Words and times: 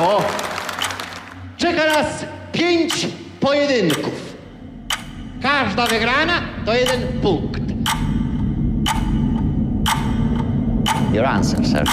Państwo, 0.00 0.22
czeka 1.56 1.86
nas 1.86 2.24
pięć 2.52 3.08
pojedynków. 3.40 4.36
Każda 5.42 5.86
wygrana 5.86 6.32
to 6.66 6.74
jeden 6.74 7.02
punkt. 7.22 7.60
Your 11.12 11.26
answer, 11.26 11.66
sir. 11.66 11.84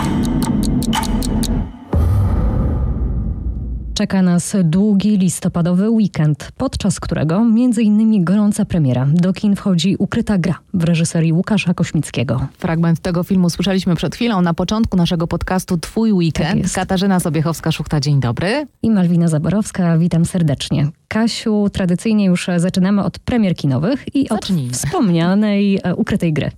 Czeka 3.98 4.21
nas 4.21 4.55
długi 4.64 5.18
listopadowy 5.18 5.89
weekend, 5.89 6.52
podczas 6.57 7.00
którego 7.00 7.45
między 7.45 7.84
innymi 7.84 8.23
gorąca 8.23 8.66
premiera. 8.66 9.07
Do 9.13 9.34
kin 9.34 9.55
wchodzi 9.55 9.95
Ukryta 10.00 10.38
gra 10.38 10.59
w 10.73 10.84
reżyserii 10.84 11.34
Łukasza 11.34 11.73
Kośmickiego. 11.73 12.48
Fragment 12.57 12.99
tego 12.99 13.23
filmu 13.23 13.49
słyszeliśmy 13.49 13.95
przed 13.95 14.16
chwilą 14.16 14.41
na 14.41 14.54
początku 14.54 14.98
naszego 14.98 15.27
podcastu 15.27 15.77
Twój 15.77 16.09
Tak 16.09 16.18
Weekend. 16.18 16.55
jest. 16.63 16.76
Katarzyna 16.76 17.20
Sobiechowska-Szuchta, 17.20 17.99
dzień 17.99 18.20
dobry. 18.20 18.68
I 18.81 18.90
Malwina 18.90 19.27
Zaborowska, 19.27 19.98
witam 19.98 20.26
serdecznie. 20.26 20.88
Kasiu, 21.07 21.70
tradycyjnie 21.73 22.25
już 22.25 22.47
zaczynamy 22.57 23.03
od 23.03 23.20
premier 23.20 23.55
kinowych 23.55 24.15
i 24.15 24.29
od 24.29 24.41
Zacznijmy. 24.41 24.73
wspomnianej 24.73 25.79
e, 25.84 25.95
Ukrytej 25.95 26.34
gry. 26.34 26.52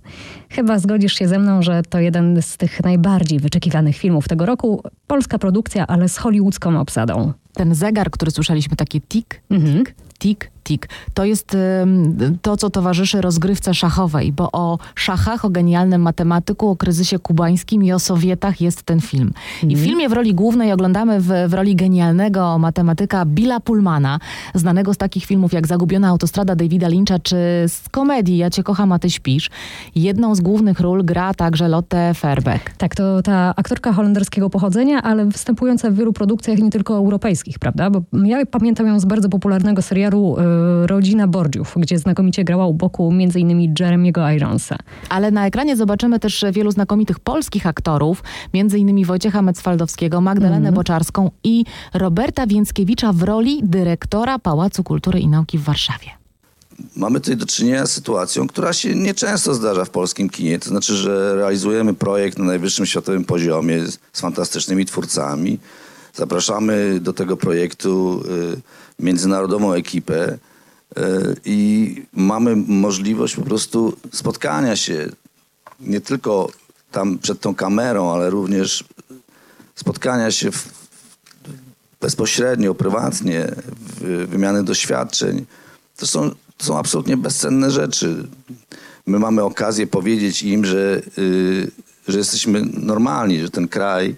Chyba 0.50 0.78
zgodzisz 0.78 1.14
się 1.14 1.28
ze 1.28 1.38
mną, 1.38 1.62
że 1.62 1.82
to 1.88 1.98
jeden 2.00 2.42
z 2.42 2.56
tych 2.56 2.80
najbardziej 2.84 3.38
wyczekiwanych 3.38 3.96
filmów 3.96 4.28
tego 4.28 4.46
roku. 4.46 4.82
Polska 5.06 5.38
produkcja, 5.38 5.86
ale 5.86 6.08
z 6.08 6.16
hollywoodzką 6.16 6.80
obsadą. 6.80 7.32
Ten 7.54 7.74
zegar, 7.74 8.10
który 8.10 8.30
słyszeliśmy, 8.30 8.76
takie 8.76 9.00
tik, 9.00 9.42
Mhm. 9.50 9.74
tik, 9.76 9.94
tik, 10.18 10.50
To 11.14 11.24
jest 11.24 11.56
to, 12.42 12.56
co 12.56 12.70
towarzyszy 12.70 13.20
rozgrywce 13.20 13.74
szachowej, 13.74 14.32
bo 14.32 14.48
o 14.52 14.78
szachach, 14.94 15.44
o 15.44 15.50
genialnym 15.50 16.02
matematyku, 16.02 16.68
o 16.68 16.76
kryzysie 16.76 17.18
kubańskim 17.18 17.84
i 17.84 17.92
o 17.92 17.98
Sowietach 17.98 18.60
jest 18.60 18.82
ten 18.82 19.00
film. 19.00 19.32
I 19.62 19.76
w 19.76 19.78
filmie 19.78 20.08
w 20.08 20.12
roli 20.12 20.34
głównej 20.34 20.72
oglądamy 20.72 21.20
w, 21.20 21.28
w 21.48 21.54
roli 21.54 21.76
genialnego 21.76 22.58
matematyka 22.58 23.24
Billa 23.24 23.60
Pullmana, 23.60 24.18
znanego 24.54 24.94
z 24.94 24.96
takich 24.96 25.24
filmów 25.24 25.52
jak 25.52 25.66
Zagubiona 25.66 26.08
autostrada 26.08 26.56
Davida 26.56 26.88
Lyncha, 26.88 27.18
czy 27.18 27.36
z 27.68 27.88
komedii 27.90 28.36
Ja 28.36 28.50
cię 28.50 28.62
kocham, 28.62 28.92
a 28.92 28.98
ty 28.98 29.10
śpisz. 29.10 29.50
Jedną 29.94 30.34
z 30.34 30.40
głównych 30.40 30.80
ról 30.80 31.04
gra 31.04 31.34
także 31.34 31.68
Lotte 31.68 32.14
Ferbeck. 32.14 32.70
Tak, 32.76 32.94
to 32.94 33.22
ta 33.22 33.54
aktorka 33.56 33.92
holenderskiego 33.92 34.50
pochodzenia, 34.50 35.02
ale 35.02 35.26
występująca 35.26 35.90
w 35.90 35.94
wielu 35.94 36.12
produkcjach 36.12 36.58
nie 36.58 36.70
tylko 36.70 36.96
europejskich, 36.96 37.58
prawda? 37.58 37.90
Bo 37.90 38.02
ja 38.24 38.46
pamiętam 38.46 38.86
ją 38.86 39.00
z 39.00 39.04
bardzo 39.04 39.28
popularnego 39.28 39.82
serialu 39.82 40.36
e, 40.38 40.42
Rodzina 40.86 41.28
Borgiów, 41.28 41.74
gdzie 41.76 41.98
znakomicie 41.98 42.44
grała 42.44 42.66
u 42.66 42.74
boku 42.74 43.10
m.in. 43.12 43.74
Jeremiego 43.80 44.30
Ironsa. 44.30 44.76
Ale 45.08 45.30
na 45.30 45.46
ekranie 45.46 45.76
zobaczymy 45.76 46.20
też 46.20 46.44
wielu 46.52 46.70
znakomitych 46.70 47.20
polskich 47.20 47.66
aktorów, 47.66 48.22
między 48.54 48.78
innymi 48.78 49.04
Wojciecha 49.04 49.42
Mecwaldowskiego, 49.42 50.20
Magdalenę 50.20 50.72
Boczarską 50.72 51.30
i 51.44 51.64
Roberta 51.94 52.46
Więckiewicza 52.46 53.12
w 53.12 53.22
roli 53.22 53.60
dyrektora 53.62 54.38
Pałacu 54.38 54.84
Kultury 54.84 55.20
i 55.20 55.28
Nauki 55.28 55.58
w 55.58 55.62
Warszawie. 55.62 56.20
Mamy 56.96 57.20
tutaj 57.20 57.36
do 57.36 57.46
czynienia 57.46 57.86
z 57.86 57.92
sytuacją, 57.92 58.46
która 58.46 58.72
się 58.72 58.94
nieczęsto 58.94 59.54
zdarza 59.54 59.84
w 59.84 59.90
polskim 59.90 60.30
kinie. 60.30 60.58
To 60.58 60.68
znaczy, 60.68 60.94
że 60.94 61.34
realizujemy 61.34 61.94
projekt 61.94 62.38
na 62.38 62.44
najwyższym 62.44 62.86
światowym 62.86 63.24
poziomie 63.24 63.86
z, 63.86 63.98
z 64.12 64.20
fantastycznymi 64.20 64.86
twórcami. 64.86 65.58
Zapraszamy 66.14 67.00
do 67.00 67.12
tego 67.12 67.36
projektu 67.36 68.22
y, 68.98 69.02
międzynarodową 69.02 69.72
ekipę 69.72 70.32
y, 70.32 70.38
i 71.44 72.02
mamy 72.12 72.56
możliwość 72.56 73.36
po 73.36 73.42
prostu 73.42 73.96
spotkania 74.12 74.76
się 74.76 75.08
nie 75.80 76.00
tylko 76.00 76.48
tam 76.92 77.18
przed 77.18 77.40
tą 77.40 77.54
kamerą, 77.54 78.12
ale 78.12 78.30
również 78.30 78.84
spotkania 79.74 80.30
się 80.30 80.52
w, 80.52 80.68
bezpośrednio, 82.00 82.74
prywatnie, 82.74 83.54
wymiany 84.26 84.64
doświadczeń. 84.64 85.46
To 85.96 86.06
są, 86.06 86.30
to 86.56 86.66
są 86.66 86.78
absolutnie 86.78 87.16
bezcenne 87.16 87.70
rzeczy. 87.70 88.28
My 89.06 89.18
mamy 89.18 89.42
okazję 89.42 89.86
powiedzieć 89.86 90.42
im, 90.42 90.64
że, 90.64 91.02
y, 91.18 91.70
że 92.08 92.18
jesteśmy 92.18 92.62
normalni, 92.72 93.40
że 93.40 93.50
ten 93.50 93.68
kraj 93.68 94.16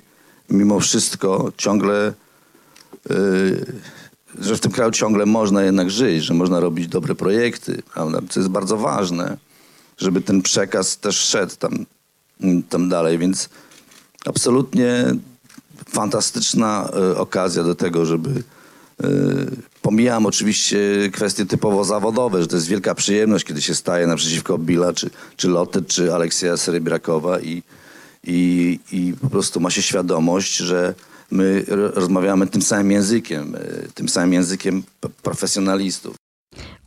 mimo 0.51 0.81
wszystko 0.81 1.53
ciągle, 1.57 2.13
y, 3.11 3.67
że 4.41 4.57
w 4.57 4.61
tym 4.61 4.73
kraju 4.73 4.91
ciągle 4.91 5.27
można 5.27 5.63
jednak 5.63 5.91
żyć, 5.91 6.25
że 6.25 6.35
można 6.35 6.61
robić 6.61 6.89
dobre 6.89 7.15
projekty, 7.15 7.83
prawda? 7.95 8.19
Co 8.29 8.41
jest 8.41 8.51
bardzo 8.51 8.77
ważne, 8.77 9.37
żeby 9.99 10.21
ten 10.21 10.43
przekaz 10.43 10.99
też 10.99 11.17
szedł 11.17 11.57
tam, 11.57 11.87
tam 12.69 12.89
dalej, 12.89 13.19
więc 13.19 13.49
absolutnie 14.27 15.15
fantastyczna 15.89 16.91
y, 17.13 17.17
okazja 17.17 17.63
do 17.63 17.75
tego, 17.75 18.07
żeby 18.07 18.31
y, 18.31 18.45
pomijam 19.83 20.27
oczywiście 20.27 20.79
kwestie 21.13 21.47
typowo 21.47 21.85
zawodowe, 21.85 22.43
że 22.43 22.49
to 22.49 22.57
jest 22.57 22.69
wielka 22.69 22.95
przyjemność, 22.95 23.45
kiedy 23.45 23.63
się 23.63 23.75
staje 23.75 24.07
naprzeciwko 24.07 24.59
Billa, 24.59 24.93
czy, 24.93 25.11
czy 25.37 25.49
Lotte, 25.49 25.83
czy 25.83 26.15
Aleksieja 26.15 26.57
Serebrakowa 26.57 27.41
i, 27.41 27.63
i, 28.25 28.79
i 28.93 29.15
po 29.21 29.31
prostu 29.31 29.61
ma 29.61 29.71
się 29.71 29.83
świadomość, 29.83 30.57
że 30.57 30.95
my 31.33 31.65
ro- 31.69 31.91
rozmawiamy 31.91 32.47
tym 32.47 32.63
samym 32.63 32.91
językiem, 32.91 33.55
y, 33.55 33.89
tym 33.95 34.09
samym 34.09 34.33
językiem 34.33 34.83
profesjonalistów. 35.23 36.15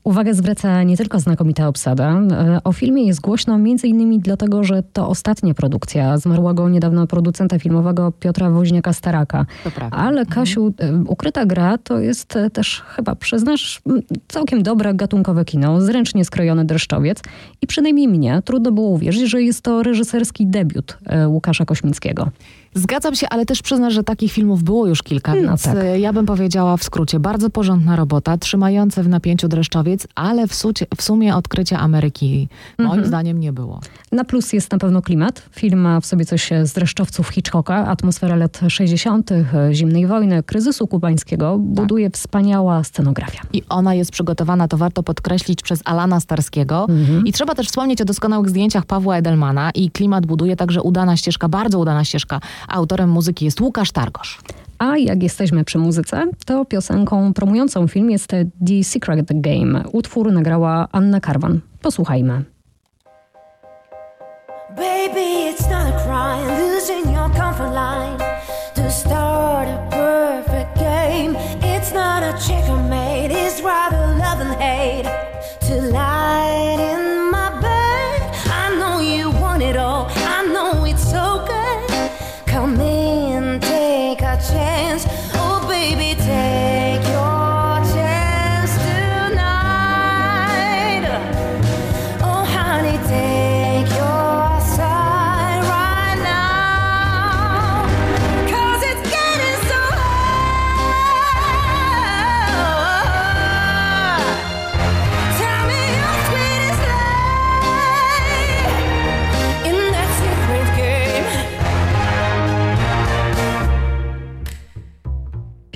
Uwagę 0.04 0.34
zwraca 0.34 0.84
nie 0.84 0.98
tylko 0.98 1.20
znakomita 1.20 1.68
obsada. 1.68 2.22
E, 2.32 2.60
O 2.64 2.72
filmie 2.74 3.08
jest 3.08 3.22
głośno 3.22 3.56
m.in. 3.56 4.20
dlatego, 4.20 4.64
że 4.64 4.84
to 4.94 5.08
ostatnia 5.08 5.54
produkcja 5.54 6.18
zmarłego 6.18 6.70
niedawno 6.70 7.08
producenta 7.08 7.60
filmowego 7.60 8.12
Piotra 8.20 8.50
Woźniaka-Staraka. 8.50 9.46
Ale 9.92 10.26
Kasiu, 10.26 10.74
e, 10.80 10.94
Ukryta 11.08 11.46
gra 11.46 11.78
to 11.78 12.00
jest 12.00 12.36
e, 12.36 12.50
też 12.50 12.84
chyba, 12.88 13.16
przyznasz, 13.16 13.82
całkiem 14.28 14.64
dobre 14.64 14.94
gatunkowe 14.94 15.46
kino, 15.46 15.82
zręcznie 15.82 16.26
skrojony 16.26 16.66
dreszczowiec 16.66 17.22
i 17.62 17.68
przynajmniej 17.68 18.08
mnie 18.08 18.42
trudno 18.46 18.72
było 18.72 18.88
uwierzyć, 18.90 19.30
że 19.30 19.42
jest 19.42 19.62
to 19.62 19.84
reżyserski 19.84 20.48
debiut 20.48 20.98
e, 21.06 21.28
Łukasza 21.28 21.66
Kośmickiego. 21.66 22.30
Zgadzam 22.78 23.16
się, 23.16 23.28
ale 23.30 23.46
też 23.46 23.62
przyznasz, 23.62 23.94
że 23.94 24.04
takich 24.04 24.32
filmów 24.32 24.64
było 24.64 24.88
już 24.88 25.04
kilka, 25.04 25.36
No 25.36 25.42
więc 25.42 25.64
tak. 25.64 25.76
ja 26.00 26.14
bym 26.14 26.26
powiedziała 26.26 26.78
w 26.78 26.84
skrócie, 26.84 27.20
bardzo 27.20 27.50
porządna 27.50 27.96
robota, 27.96 28.38
trzymające 28.38 29.04
w 29.04 29.10
napięciu 29.10 29.48
dreszczowiec, 29.48 30.08
ale 30.16 30.48
w, 30.48 30.56
sucie, 30.56 30.86
w 30.98 31.02
sumie 31.02 31.36
odkrycia 31.36 31.80
Ameryki 31.80 32.48
moim 32.78 32.90
Mhm. 32.90 33.08
zdaniem 33.08 33.40
nie 33.40 33.54
było. 33.54 33.80
Na 34.12 34.24
plus 34.24 34.54
jest 34.54 34.72
na 34.72 34.78
pewno 34.78 35.02
klimat. 35.02 35.42
Film 35.52 35.80
ma 35.80 36.00
w 36.02 36.06
sobie 36.06 36.26
coś 36.26 36.50
z 36.64 36.74
dreszczowców 36.74 37.30
Hitchcocka, 37.30 37.88
atmosfera 37.88 38.36
lat 38.36 38.60
60., 38.70 39.32
e, 39.32 39.46
zimnej 39.74 40.08
wojny, 40.08 40.44
kryzysu 40.44 40.88
kubańskiego. 40.88 41.58
Buduje 41.60 42.10
wspaniała 42.10 42.84
scenografia. 42.84 43.42
I 43.54 43.62
ona 43.70 43.94
jest 43.94 44.12
przygotowana, 44.12 44.68
to 44.68 44.78
warto 44.78 45.04
podkreślić, 45.04 45.62
przez 45.62 45.80
Alana 45.86 46.20
Starskiego. 46.20 46.88
I 47.26 47.34
trzeba 47.34 47.56
też 47.56 47.68
wspomnieć 47.68 48.02
o 48.02 48.06
doskonałych 48.06 48.50
zdjęciach 48.50 48.86
Pawła 48.86 49.18
Edelmana 49.18 49.72
i 49.72 49.92
klimat 49.92 50.26
buduje 50.26 50.56
także 50.56 50.82
udana 50.82 51.18
ścieżka, 51.18 51.50
bardzo 51.50 51.80
udana 51.80 52.04
ścieżka. 52.04 52.40
Autorem 52.68 53.10
muzyki 53.10 53.46
jest 53.46 53.62
Łukasz 53.62 53.92
Targosz. 53.92 54.40
A 54.80 54.98
jak 54.98 55.24
jesteśmy 55.24 55.64
przy 55.64 55.78
muzyce, 55.78 56.28
to 56.46 56.66
piosenką 56.66 57.34
promującą 57.34 57.88
film 57.88 58.10
jest 58.12 58.28
The 58.68 58.84
Secret 58.84 59.42
Game. 59.42 59.84
Utwór 59.92 60.32
nagrała 60.32 60.88
Anna 60.92 61.20
Karwan. 61.20 61.62
Posłuchajmy. 61.82 62.44
Baby, 64.76 65.52
it's 65.52 65.70
not 65.70 65.88
a 65.88 66.00
crime 66.04 66.60
losing 66.60 67.06
your 67.06 67.30
comfort 67.30 67.74
line 67.74 68.18
to 68.76 68.92
start 68.92 69.68
a 69.70 69.88
perfect 69.90 70.76
game. 70.76 71.38
It's 71.62 71.94
not 71.94 72.24
a 72.24 72.34
checkmate, 72.48 73.32
it's 73.32 73.64
rather 73.64 74.08
love 74.18 74.42
and 74.42 74.56
hate 74.62 75.10
to 75.68 75.82
light 75.82 76.15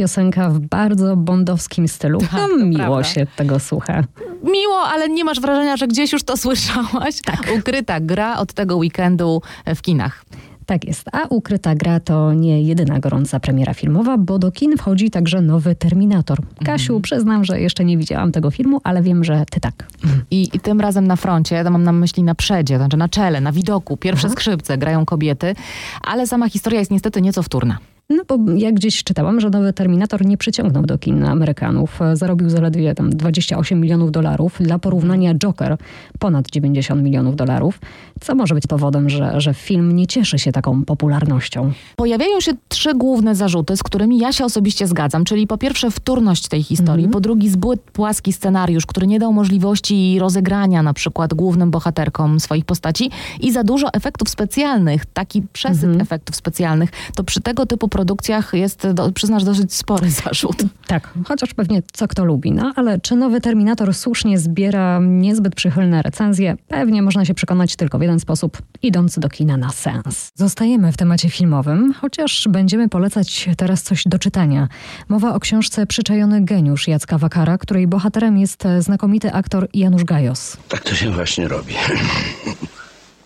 Piosenka 0.04 0.50
w 0.50 0.60
bardzo 0.60 1.16
bondowskim 1.16 1.88
stylu. 1.88 2.20
Tak, 2.20 2.32
No, 2.34 2.48
to 2.48 2.58
miło 2.66 2.78
prawda. 2.78 3.04
się 3.04 3.26
tego 3.36 3.60
słucha. 3.60 4.04
Miło, 4.44 4.80
ale 4.94 5.10
nie 5.10 5.24
masz 5.24 5.40
wrażenia, 5.42 5.78
że 5.78 5.88
gdzieś 5.88 6.14
już 6.14 6.24
to 6.24 6.38
słyszałaś? 6.38 7.16
Tak. 7.26 7.48
Ukryta 7.60 8.00
gra 8.00 8.38
od 8.38 8.54
tego 8.54 8.78
weekendu 8.78 9.42
w 9.76 9.82
kinach. 9.82 10.26
Tak 10.66 10.86
jest. 10.86 11.04
A 11.12 11.28
Ukryta 11.28 11.76
Gra 11.76 12.00
to 12.00 12.34
nie 12.34 12.62
jedyna 12.64 13.00
gorąca 13.00 13.40
premiera 13.40 13.74
filmowa, 13.74 14.18
bo 14.18 14.40
do 14.40 14.52
kin 14.52 14.78
wchodzi 14.78 15.12
także 15.12 15.42
nowy 15.42 15.76
Terminator. 15.76 16.38
Kasiu, 16.66 17.00
przyznam, 17.02 17.46
że 17.46 17.62
jeszcze 17.62 17.86
nie 17.86 17.98
widziałam 17.98 18.32
tego 18.32 18.52
filmu, 18.52 18.82
ale 18.84 19.02
wiem, 19.02 19.24
że 19.24 19.44
ty 19.52 19.60
tak. 19.60 19.88
I, 20.32 20.50
I 20.54 20.60
tym 20.60 20.82
razem 20.82 21.08
na 21.08 21.16
froncie, 21.16 21.64
to 21.64 21.72
mam 21.72 21.84
na 21.84 21.92
myśli 21.92 22.24
na 22.24 22.36
przedzie, 22.36 22.78
znaczy 22.78 22.98
na 22.98 23.10
czele, 23.10 23.42
na 23.42 23.52
widoku, 23.52 23.98
pierwsze 23.98 24.30
skrzypce 24.30 24.78
grają 24.78 25.06
kobiety, 25.06 25.56
ale 26.02 26.28
sama 26.28 26.50
historia 26.50 26.80
jest 26.80 26.92
niestety 26.92 27.22
nieco 27.22 27.44
wtórna. 27.44 27.78
No 28.12 28.24
bo 28.28 28.52
jak 28.56 28.74
gdzieś 28.74 29.04
czytałam, 29.04 29.40
że 29.40 29.50
nowy 29.50 29.74
Terminator 29.74 30.26
nie 30.26 30.38
przyciągnął 30.38 30.84
do 30.84 30.98
kin 30.98 31.24
Amerykanów. 31.24 32.00
Zarobił 32.14 32.50
zaledwie 32.50 32.96
tam 32.96 33.10
28 33.10 33.82
milionów 33.82 34.12
dolarów. 34.12 34.58
Dla 34.60 34.80
porównania 34.80 35.36
Joker 35.36 35.78
ponad 36.20 36.52
90 36.52 37.04
milionów 37.04 37.36
dolarów. 37.36 37.80
Co 38.22 38.36
może 38.36 38.56
być 38.56 38.68
powodem, 38.68 39.10
że, 39.10 39.42
że 39.42 39.54
film 39.54 39.96
nie 39.96 40.08
cieszy 40.08 40.40
się 40.40 40.52
taką 40.52 40.86
popularnością? 40.86 41.72
Pojawiają 41.96 42.40
się 42.40 42.52
trzy 42.68 42.94
główne 42.94 43.36
zarzuty, 43.36 43.78
z 43.78 43.84
którymi 43.84 44.18
ja 44.18 44.32
się 44.32 44.46
osobiście 44.46 44.88
zgadzam, 44.88 45.26
czyli 45.26 45.48
po 45.48 45.58
pierwsze 45.58 45.92
wtórność 45.92 46.48
tej 46.48 46.64
historii, 46.64 47.08
po 47.08 47.20
drugi 47.20 47.50
zbyt 47.50 47.82
płaski 47.82 48.34
scenariusz, 48.34 48.86
który 48.86 49.08
nie 49.08 49.20
dał 49.20 49.34
możliwości 49.34 50.20
rozegrania 50.20 50.84
na 50.84 50.94
przykład 50.94 51.34
głównym 51.34 51.72
bohaterkom 51.72 52.40
swoich 52.40 52.66
postaci 52.66 53.12
i 53.42 53.52
za 53.52 53.64
dużo 53.64 53.94
efektów 53.94 54.30
specjalnych, 54.30 55.06
taki 55.06 55.42
przesyp 55.54 56.02
efektów 56.02 56.36
specjalnych, 56.36 56.90
to 57.16 57.24
przy 57.24 57.42
tego 57.42 57.66
typu 57.66 57.88
produkcjach 58.00 58.54
jest, 58.54 58.88
do, 58.92 59.12
przyznasz, 59.12 59.44
dosyć 59.44 59.74
spory 59.74 60.10
zarzut. 60.24 60.64
Tak, 60.88 61.10
chociaż 61.26 61.54
pewnie 61.54 61.82
co 61.94 62.08
kto 62.08 62.26
lubi, 62.26 62.52
no 62.52 62.74
ale 62.76 63.00
czy 63.00 63.16
nowy 63.16 63.42
Terminator 63.42 63.94
słusznie 63.94 64.40
zbiera 64.40 65.00
niezbyt 65.04 65.56
przychylne 65.56 66.02
recenzje? 66.02 66.58
Pewnie 66.68 67.02
można 67.02 67.26
się 67.26 67.34
przekonać 67.34 67.76
tylko 67.76 68.00
w 68.00 68.02
jeden 68.02 68.20
sposób, 68.20 68.62
idąc 68.82 69.20
do 69.20 69.30
kina 69.30 69.58
na 69.58 69.70
sens. 69.70 70.32
Zostajemy 70.36 70.92
w 70.92 70.98
temacie 70.98 71.30
filmowym, 71.30 71.94
chociaż 71.94 72.48
będziemy 72.50 72.90
polecać 72.90 73.50
teraz 73.58 73.84
coś 73.84 74.04
do 74.06 74.20
czytania. 74.20 74.68
Mowa 75.10 75.34
o 75.34 75.40
książce 75.40 75.88
Przyczajony 75.88 76.42
geniusz 76.42 76.88
Jacka 76.88 77.18
Wakara, 77.18 77.58
której 77.58 77.88
bohaterem 77.88 78.38
jest 78.38 78.64
znakomity 78.80 79.34
aktor 79.34 79.68
Janusz 79.74 80.04
Gajos. 80.04 80.58
Tak 80.70 80.84
to 80.84 80.96
się 80.96 81.12
właśnie 81.12 81.48
robi. 81.48 81.74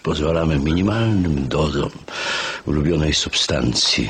Pozwalamy 0.03 0.59
minimalnym 0.59 1.47
dozom 1.47 1.89
ulubionej 2.65 3.13
substancji 3.13 4.09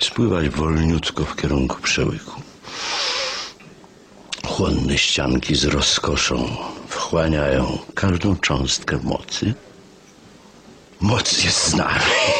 spływać 0.00 0.48
wolniutko 0.48 1.24
w 1.24 1.36
kierunku 1.36 1.76
przełyku. 1.82 2.42
Chłonne 4.46 4.98
ścianki 4.98 5.54
z 5.54 5.64
rozkoszą 5.64 6.56
wchłaniają 6.88 7.78
każdą 7.94 8.36
cząstkę 8.36 8.98
mocy. 9.02 9.54
Moc 11.00 11.44
jest 11.44 11.68
z 11.68 11.74
nami. 11.74 12.37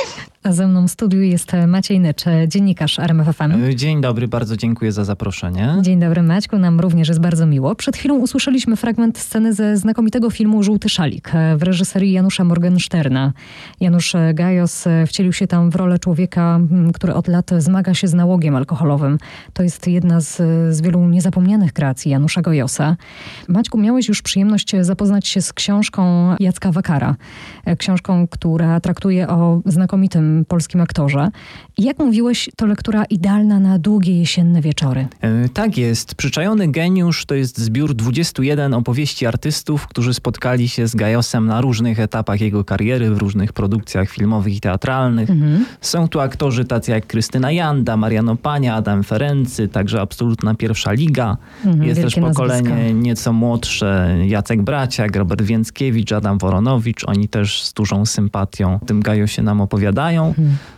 A 0.48 0.52
ze 0.52 0.68
mną 0.68 0.88
w 0.88 0.90
studiu 0.90 1.22
jest 1.22 1.54
e, 1.54 1.66
Maciej 1.66 2.00
Nycz, 2.00 2.26
e, 2.26 2.48
dziennikarz 2.48 2.98
RMFFM. 2.98 3.52
Dzień 3.74 4.00
dobry, 4.00 4.28
bardzo 4.28 4.56
dziękuję 4.56 4.92
za 4.92 5.04
zaproszenie. 5.04 5.76
Dzień 5.82 6.00
dobry 6.00 6.22
Maćku, 6.22 6.58
nam 6.58 6.80
również 6.80 7.08
jest 7.08 7.20
bardzo 7.20 7.46
miło. 7.46 7.74
Przed 7.74 7.96
chwilą 7.96 8.18
usłyszeliśmy 8.18 8.76
fragment 8.76 9.18
sceny 9.18 9.54
ze 9.54 9.76
znakomitego 9.76 10.30
filmu 10.30 10.62
Żółty 10.62 10.88
Szalik 10.88 11.34
e, 11.34 11.56
w 11.56 11.62
reżyserii 11.62 12.12
Janusza 12.12 12.44
Morgensterna. 12.44 13.32
Janusz 13.80 14.14
e, 14.14 14.34
Gajos 14.34 14.86
e, 14.86 15.06
wcielił 15.06 15.32
się 15.32 15.46
tam 15.46 15.70
w 15.70 15.76
rolę 15.76 15.98
człowieka, 15.98 16.60
który 16.94 17.14
od 17.14 17.28
lat 17.28 17.50
zmaga 17.58 17.94
się 17.94 18.08
z 18.08 18.14
nałogiem 18.14 18.56
alkoholowym. 18.56 19.18
To 19.52 19.62
jest 19.62 19.86
jedna 19.86 20.20
z, 20.20 20.36
z 20.74 20.80
wielu 20.80 21.08
niezapomnianych 21.08 21.72
kreacji 21.72 22.10
Janusza 22.10 22.42
Gajosa. 22.42 22.96
Maćku, 23.48 23.78
miałeś 23.78 24.08
już 24.08 24.22
przyjemność 24.22 24.76
zapoznać 24.80 25.26
się 25.26 25.42
z 25.42 25.52
książką 25.52 26.34
Jacka 26.40 26.72
Wakara. 26.72 27.16
E, 27.64 27.76
Książką, 27.76 28.28
która 28.28 28.80
traktuje 28.80 29.28
o 29.28 29.60
znakomitym 29.66 30.37
polskim 30.44 30.80
aktorze. 30.80 31.28
Jak 31.78 31.98
mówiłeś, 31.98 32.50
to 32.56 32.66
lektura 32.66 33.04
idealna 33.04 33.60
na 33.60 33.78
długie 33.78 34.18
jesienne 34.18 34.60
wieczory. 34.60 35.06
E, 35.20 35.48
Tak 35.48 35.78
jest. 35.78 36.14
Przyczajony 36.14 36.68
geniusz 36.68 37.26
to 37.26 37.34
jest 37.34 37.58
zbiór 37.58 37.94
21 37.94 38.74
opowieści 38.74 39.26
artystów, 39.26 39.86
którzy 39.86 40.14
spotkali 40.14 40.68
się 40.68 40.86
z 40.88 40.94
Gajosem 40.94 41.46
na 41.46 41.60
różnych 41.60 42.00
etapach 42.00 42.40
jego 42.40 42.64
kariery, 42.64 43.10
w 43.10 43.18
różnych 43.18 43.52
produkcjach 43.52 44.10
filmowych 44.10 44.56
i 44.56 44.60
teatralnych. 44.60 45.28
Są 45.80 46.08
tu 46.08 46.20
aktorzy 46.20 46.64
tacy 46.64 46.90
jak 46.90 47.06
Krystyna 47.06 47.52
Janda, 47.52 47.96
Mariano 47.96 48.36
Pania, 48.36 48.74
Adam 48.74 49.02
Ferency, 49.02 49.68
także 49.68 50.00
absolutna 50.00 50.54
pierwsza 50.54 50.92
liga. 50.92 51.36
Mhm, 51.64 51.88
jest 51.88 52.00
też 52.02 52.14
pokolenie 52.14 52.68
nazwiska. 52.70 52.92
nieco 52.92 53.32
młodsze, 53.32 54.16
Jacek 54.26 54.62
Braciak, 54.62 55.16
Robert 55.16 55.42
Więckiewicz, 55.42 56.12
Adam 56.12 56.38
Woronowicz. 56.38 57.04
Oni 57.08 57.28
też 57.28 57.62
z 57.62 57.72
dużą 57.72 58.06
sympatią 58.06 58.78
tym 58.86 59.02
Gajosie 59.02 59.42
nam 59.42 59.60
opowiadają. 59.60 60.27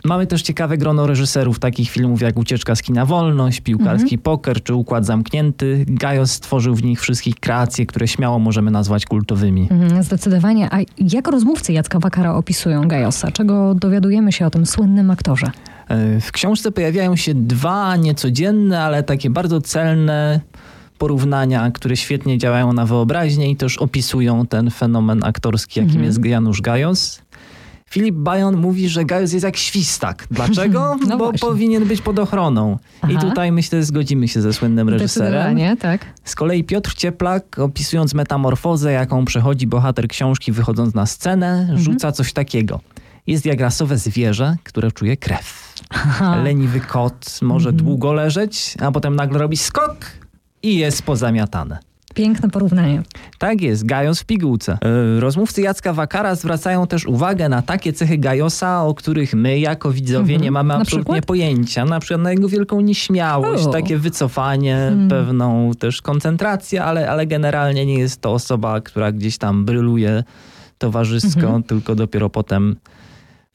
Mamy 0.05 0.27
też 0.27 0.41
ciekawe 0.41 0.77
grono 0.77 1.07
reżyserów 1.07 1.59
takich 1.59 1.89
filmów 1.89 2.21
jak 2.21 2.39
Ucieczka 2.39 2.75
z 2.75 2.81
kina 2.81 3.05
Wolność, 3.05 3.61
Piłkarski 3.61 4.17
Poker 4.17 4.63
czy 4.63 4.73
Układ 4.73 5.05
Zamknięty. 5.05 5.85
Gajos 5.87 6.31
stworzył 6.31 6.75
w 6.75 6.83
nich 6.83 7.01
wszystkich 7.01 7.35
kreacje, 7.35 7.85
które 7.85 8.07
śmiało 8.07 8.39
możemy 8.39 8.71
nazwać 8.71 9.05
kultowymi. 9.05 9.67
Mhm, 9.71 10.03
Zdecydowanie. 10.03 10.69
A 10.73 10.77
jak 10.97 11.27
rozmówcy 11.27 11.73
Jacka 11.73 11.99
Wakara 11.99 12.33
opisują 12.33 12.87
Gajosa? 12.87 13.31
Czego 13.31 13.75
dowiadujemy 13.75 14.31
się 14.31 14.45
o 14.45 14.49
tym 14.49 14.65
słynnym 14.65 15.11
aktorze? 15.11 15.51
E, 15.87 16.21
W 16.21 16.31
książce 16.31 16.71
pojawiają 16.71 17.15
się 17.15 17.33
dwa 17.35 17.95
niecodzienne, 17.95 18.81
ale 18.83 19.03
takie 19.03 19.29
bardzo 19.29 19.61
celne 19.61 20.39
porównania, 20.97 21.71
które 21.71 21.97
świetnie 21.97 22.37
działają 22.37 22.73
na 22.73 22.85
wyobraźnię 22.85 23.51
i 23.51 23.55
też 23.55 23.77
opisują 23.77 24.47
ten 24.47 24.69
fenomen 24.71 25.23
aktorski, 25.23 25.79
jakim 25.79 26.03
jest 26.03 26.25
Janusz 26.25 26.61
Gajos. 26.61 27.21
Filip 27.91 28.15
Bajon 28.15 28.57
mówi, 28.57 28.89
że 28.89 29.05
Gajos 29.05 29.33
jest 29.33 29.43
jak 29.45 29.57
świstak. 29.57 30.27
Dlaczego? 30.31 30.95
No 31.07 31.17
Bo 31.17 31.23
właśnie. 31.25 31.39
powinien 31.39 31.85
być 31.85 32.01
pod 32.01 32.19
ochroną. 32.19 32.77
I 33.09 33.15
Aha. 33.15 33.29
tutaj 33.29 33.51
myślę, 33.51 33.83
zgodzimy 33.83 34.27
się 34.27 34.41
ze 34.41 34.53
słynnym 34.53 34.89
reżyserem. 34.89 35.57
Tak. 35.79 36.05
Z 36.23 36.35
kolei 36.35 36.63
Piotr 36.63 36.93
Cieplak, 36.93 37.59
opisując 37.59 38.13
metamorfozę, 38.13 38.91
jaką 38.91 39.25
przechodzi 39.25 39.67
bohater 39.67 40.07
książki 40.07 40.51
wychodząc 40.51 40.93
na 40.93 41.05
scenę, 41.05 41.69
rzuca 41.75 42.11
coś 42.11 42.33
takiego. 42.33 42.79
Jest 43.27 43.45
jak 43.45 43.59
rasowe 43.59 43.97
zwierzę, 43.97 44.55
które 44.63 44.91
czuje 44.91 45.17
krew. 45.17 45.75
Leniwy 46.43 46.79
kot 46.79 47.39
może 47.41 47.73
długo 47.73 48.13
leżeć, 48.13 48.75
a 48.81 48.91
potem 48.91 49.15
nagle 49.15 49.39
robi 49.39 49.57
skok 49.57 49.97
i 50.63 50.77
jest 50.77 51.03
pozamiatane. 51.03 51.90
Piękne 52.13 52.49
porównanie. 52.49 53.03
Tak 53.37 53.61
jest, 53.61 53.85
Gajos 53.85 54.19
w 54.19 54.25
pigułce. 54.25 54.77
E, 54.81 55.19
Rozmówcy 55.19 55.61
Jacka 55.61 55.93
Wakara 55.93 56.35
zwracają 56.35 56.87
też 56.87 57.05
uwagę 57.05 57.49
na 57.49 57.61
takie 57.61 57.93
cechy 57.93 58.17
Gajosa, 58.17 58.83
o 58.83 58.93
których 58.93 59.33
my 59.33 59.59
jako 59.59 59.91
widzowie 59.91 60.37
nie 60.37 60.51
mamy 60.51 60.67
Mhm. 60.67 60.79
Na 60.79 60.81
absolutnie 60.81 61.13
przykład? 61.13 61.25
pojęcia. 61.25 61.85
Na 61.85 61.99
przykład 61.99 62.21
na 62.21 62.31
jego 62.31 62.49
wielką 62.49 62.81
nieśmiałość, 62.81 63.63
O. 63.65 63.71
takie 63.71 63.97
wycofanie, 63.97 64.75
Hmm. 64.75 65.09
pewną 65.09 65.71
też 65.79 66.01
koncentrację, 66.01 66.83
ale, 66.83 67.09
ale 67.11 67.27
generalnie 67.27 67.85
nie 67.85 67.99
jest 67.99 68.21
to 68.21 68.31
osoba, 68.33 68.81
która 68.81 69.11
gdzieś 69.11 69.37
tam 69.37 69.65
bryluje 69.65 70.23
towarzysko, 70.77 71.41
Mhm. 71.41 71.63
tylko 71.63 71.95
dopiero 71.95 72.29
potem 72.29 72.75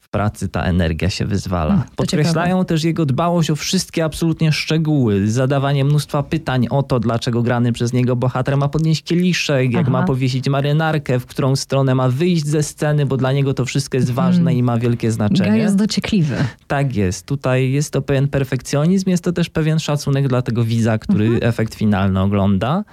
w 0.07 0.09
pracy 0.09 0.49
ta 0.49 0.63
energia 0.63 1.09
się 1.09 1.25
wyzwala. 1.25 1.73
Mm, 1.73 1.83
to 1.87 1.95
Podkreślają 1.95 2.65
też 2.65 2.83
jego 2.83 3.05
dbałość 3.05 3.49
o 3.49 3.55
wszystkie 3.55 4.05
absolutnie 4.05 4.51
szczegóły, 4.51 5.31
zadawanie 5.31 5.85
mnóstwa 5.85 6.23
pytań 6.23 6.67
o 6.69 6.83
to, 6.83 6.99
dlaczego 6.99 7.41
grany 7.41 7.71
przez 7.71 7.93
niego 7.93 8.15
bohater 8.15 8.57
ma 8.57 8.67
podnieść 8.67 9.03
kieliszek, 9.03 9.71
jak 9.71 9.81
Aha. 9.81 9.91
ma 9.91 10.03
powiesić 10.03 10.49
marynarkę, 10.49 11.19
w 11.19 11.25
którą 11.25 11.55
stronę 11.55 11.95
ma 11.95 12.09
wyjść 12.09 12.45
ze 12.45 12.63
sceny, 12.63 13.05
bo 13.05 13.17
dla 13.17 13.31
niego 13.31 13.53
to 13.53 13.65
wszystko 13.65 13.97
jest 13.97 14.11
ważne 14.11 14.55
i 14.55 14.63
ma 14.63 14.77
wielkie 14.77 15.11
znaczenie. 15.11 15.49
Gajos 15.49 15.75
dociekliwy. 15.75 16.35
Tak 16.67 16.95
jest. 16.95 17.25
Tutaj 17.25 17.71
jest 17.71 17.93
to 17.93 18.01
pewien 18.01 18.27
perfekcjonizm, 18.27 19.09
jest 19.09 19.23
to 19.23 19.31
też 19.31 19.49
pewien 19.49 19.79
szacunek 19.79 20.27
dla 20.27 20.41
tego 20.41 20.63
widza, 20.63 20.97
który 20.97 21.39
efekt 21.41 21.75
finalny 21.75 22.21
ogląda. 22.21 22.83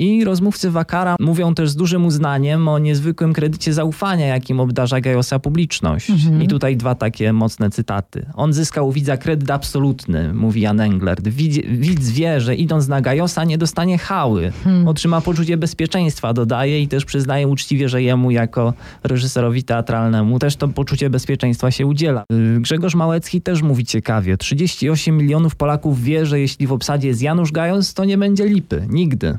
I 0.00 0.24
rozmówcy 0.24 0.70
Wakara 0.70 1.16
mówią 1.20 1.54
też 1.54 1.70
z 1.70 1.76
dużym 1.76 2.06
uznaniem 2.06 2.68
o 2.68 2.78
niezwykłym 2.78 3.32
kredycie 3.32 3.72
zaufania, 3.72 4.26
jakim 4.26 4.60
obdarza 4.60 5.00
Gajosa 5.00 5.38
publiczność. 5.38 6.12
I 6.42 6.48
tutaj 6.48 6.76
dwa 6.76 6.94
takie 6.94 7.32
mocne 7.32 7.70
cytaty. 7.70 8.26
On 8.34 8.52
zyskał 8.52 8.88
u 8.88 8.92
widza 8.92 9.16
kredyt 9.16 9.50
absolutny, 9.50 10.34
mówi 10.34 10.60
Jan 10.60 10.80
Englert. 10.80 11.28
Widz, 11.28 11.66
widz 11.66 12.10
wie, 12.10 12.40
że 12.40 12.54
idąc 12.54 12.88
na 12.88 13.00
Gajosa 13.00 13.44
nie 13.44 13.58
dostanie 13.58 13.98
hały. 13.98 14.52
Otrzyma 14.86 15.20
poczucie 15.20 15.56
bezpieczeństwa, 15.56 16.32
dodaje 16.32 16.82
i 16.82 16.88
też 16.88 17.04
przyznaje 17.04 17.48
uczciwie, 17.48 17.88
że 17.88 18.02
jemu 18.02 18.30
jako 18.30 18.74
reżyserowi 19.02 19.62
teatralnemu 19.62 20.38
też 20.38 20.56
to 20.56 20.68
poczucie 20.68 21.10
bezpieczeństwa 21.10 21.70
się 21.70 21.86
udziela. 21.86 22.24
Y, 22.56 22.60
Grzegorz 22.60 22.94
Małecki 22.94 23.40
też 23.40 23.62
mówi 23.62 23.84
ciekawie. 23.84 24.36
38 24.36 25.16
milionów 25.16 25.56
Polaków 25.56 26.02
wie, 26.02 26.26
że 26.26 26.40
jeśli 26.40 26.66
w 26.66 26.72
obsadzie 26.72 27.08
jest 27.08 27.22
Janusz 27.22 27.52
Gajos, 27.52 27.94
to 27.94 28.04
nie 28.04 28.18
będzie 28.18 28.46
lipy. 28.46 28.86
Nigdy. 28.88 29.38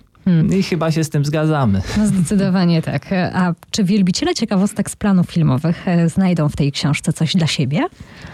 I 0.58 0.64
chyba 0.64 0.92
się 0.92 1.04
z 1.04 1.10
tym 1.10 1.26
zgadzamy. 1.26 1.82
No 1.98 2.08
zdecydowanie 2.08 2.82
tak. 2.82 3.06
A 3.34 3.54
czy 3.72 3.84
wielbiciele 3.84 4.36
ciekawostek 4.36 4.90
z 4.90 4.96
planów 4.96 5.32
filmowych 5.32 5.88
e, 5.88 6.10
znajdą 6.10 6.50
w 6.50 6.56
tej 6.56 6.72
książce 6.72 7.14
coś 7.14 7.36
dla 7.36 7.48
siebie? 7.48 7.86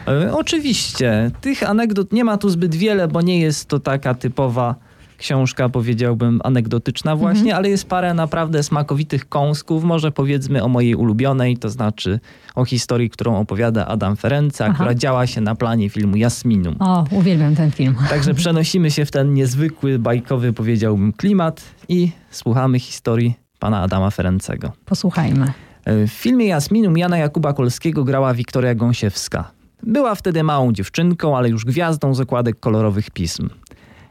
E, 0.08 0.34
oczywiście. 0.34 1.32
Tych 1.42 1.70
anegdot 1.70 2.14
nie 2.14 2.24
ma 2.24 2.38
tu 2.38 2.50
zbyt 2.50 2.76
wiele, 2.76 3.08
bo 3.08 3.22
nie 3.22 3.40
jest 3.40 3.66
to 3.66 3.80
taka 3.80 4.14
typowa 4.14 4.76
książka, 5.18 5.70
powiedziałbym, 5.70 6.40
anegdotyczna 6.44 7.16
właśnie, 7.16 7.42
Mhm. 7.42 7.58
ale 7.58 7.70
jest 7.70 7.88
parę 7.90 8.14
naprawdę 8.14 8.64
smakowitych 8.64 9.30
kąsków. 9.30 9.84
Może 9.84 10.12
powiedzmy 10.12 10.64
o 10.64 10.68
mojej 10.68 10.96
ulubionej, 10.96 11.58
to 11.58 11.70
znaczy 11.70 12.20
o 12.56 12.66
historii, 12.66 13.10
którą 13.10 13.38
opowiada 13.40 13.88
Adam 13.88 14.16
Ferenca, 14.16 14.66
Aha. 14.66 14.74
która 14.74 14.96
działa 14.96 15.28
się 15.28 15.42
na 15.42 15.56
planie 15.56 15.90
filmu 15.90 16.16
Jasminum. 16.18 16.76
O, 16.80 17.06
uwielbiam 17.12 17.56
ten 17.56 17.72
film. 17.72 17.96
Także 18.10 18.34
przenosimy 18.34 18.92
się 18.92 19.06
w 19.06 19.12
ten 19.12 19.34
niezwykły, 19.34 20.00
bajkowy, 20.00 20.54
powiedziałbym, 20.54 21.14
klimat 21.14 21.62
i 21.90 22.12
słuchamy 22.32 22.80
historii 22.80 23.34
pana 23.60 23.82
Adama 23.82 24.10
Ferencego. 24.10 24.72
Posłuchajmy. 24.86 25.54
W 25.86 26.10
filmie 26.10 26.46
Jasminum 26.46 26.98
Jana 26.98 27.18
Jakuba 27.18 27.54
Kolskiego 27.54 28.04
grała 28.04 28.34
Wiktoria 28.34 28.76
Gąsiewska. 28.76 29.52
Była 29.84 30.16
wtedy 30.16 30.44
małą 30.44 30.72
dziewczynką, 30.74 31.38
ale 31.38 31.50
już 31.50 31.66
gwiazdą 31.66 32.14
z 32.14 32.20
okładek 32.20 32.60
kolorowych 32.60 33.12
pism. 33.12 33.50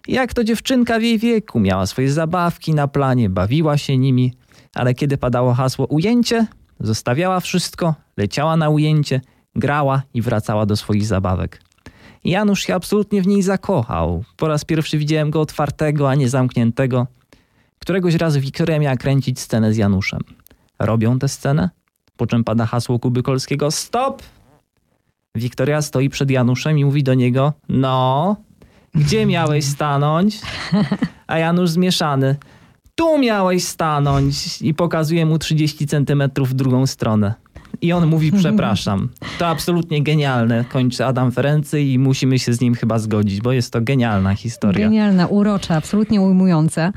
Jak 0.08 0.34
to 0.34 0.44
dziewczynka 0.44 0.98
w 0.98 1.02
jej 1.02 1.18
wieku, 1.18 1.60
miała 1.60 1.86
swoje 1.86 2.12
zabawki 2.12 2.74
na 2.74 2.88
planie, 2.88 3.30
bawiła 3.30 3.78
się 3.78 3.98
nimi, 3.98 4.32
ale 4.74 4.94
kiedy 4.94 5.18
padało 5.18 5.54
hasło 5.54 5.86
ujęcie, 5.86 6.46
zostawiała 6.80 7.40
wszystko, 7.40 7.94
leciała 8.16 8.56
na 8.56 8.68
ujęcie, 8.68 9.20
grała 9.56 10.02
i 10.14 10.22
wracała 10.22 10.66
do 10.66 10.76
swoich 10.76 11.06
zabawek. 11.06 11.60
Janusz 12.24 12.62
się 12.62 12.74
absolutnie 12.74 13.22
w 13.22 13.26
niej 13.26 13.42
zakochał. 13.42 14.24
Po 14.36 14.48
raz 14.48 14.64
pierwszy 14.64 14.98
widziałem 14.98 15.30
go 15.30 15.40
otwartego, 15.40 16.10
a 16.10 16.14
nie 16.14 16.28
zamkniętego. 16.28 17.06
Któregoś 17.78 18.14
razu 18.14 18.40
Wiktoria 18.40 18.78
miała 18.78 18.96
kręcić 18.96 19.40
scenę 19.40 19.72
z 19.72 19.76
Januszem. 19.76 20.20
Robią 20.78 21.18
tę 21.18 21.28
scenę, 21.28 21.70
po 22.16 22.26
czym 22.26 22.44
pada 22.44 22.66
hasło 22.66 22.98
Kuby 22.98 23.22
Kolskiego 23.22 23.70
stop! 23.70 24.22
Wiktoria 25.34 25.82
stoi 25.82 26.08
przed 26.10 26.30
Januszem 26.30 26.78
i 26.78 26.84
mówi 26.84 27.02
do 27.02 27.14
niego 27.14 27.52
no, 27.68 28.36
gdzie 28.96 29.26
miałeś 29.26 29.64
stanąć? 29.64 30.38
A 31.26 31.38
Janusz 31.38 31.70
zmieszany. 31.70 32.36
Tu 32.94 33.18
miałeś 33.18 33.64
stanąć 33.64 34.62
i 34.62 34.74
pokazuje 34.74 35.26
mu 35.26 35.38
30 35.38 35.86
centymetrów 35.86 36.48
w 36.50 36.54
drugą 36.54 36.86
stronę. 36.86 37.34
I 37.82 37.92
on 37.92 38.06
mówi 38.06 38.32
przepraszam. 38.32 39.08
To 39.38 39.46
absolutnie 39.46 40.02
genialne, 40.02 40.64
kończy 40.64 41.04
Adam 41.06 41.32
Ferency 41.32 41.80
i 41.82 41.98
musimy 41.98 42.38
się 42.38 42.52
z 42.52 42.60
nim 42.60 42.74
chyba 42.74 42.98
zgodzić, 42.98 43.40
bo 43.40 43.52
jest 43.52 43.72
to 43.72 43.80
genialna 43.80 44.34
historia. 44.34 44.86
Genialna, 44.86 45.26
urocza, 45.26 45.76
absolutnie 45.76 46.20
ujmująca. 46.20 46.92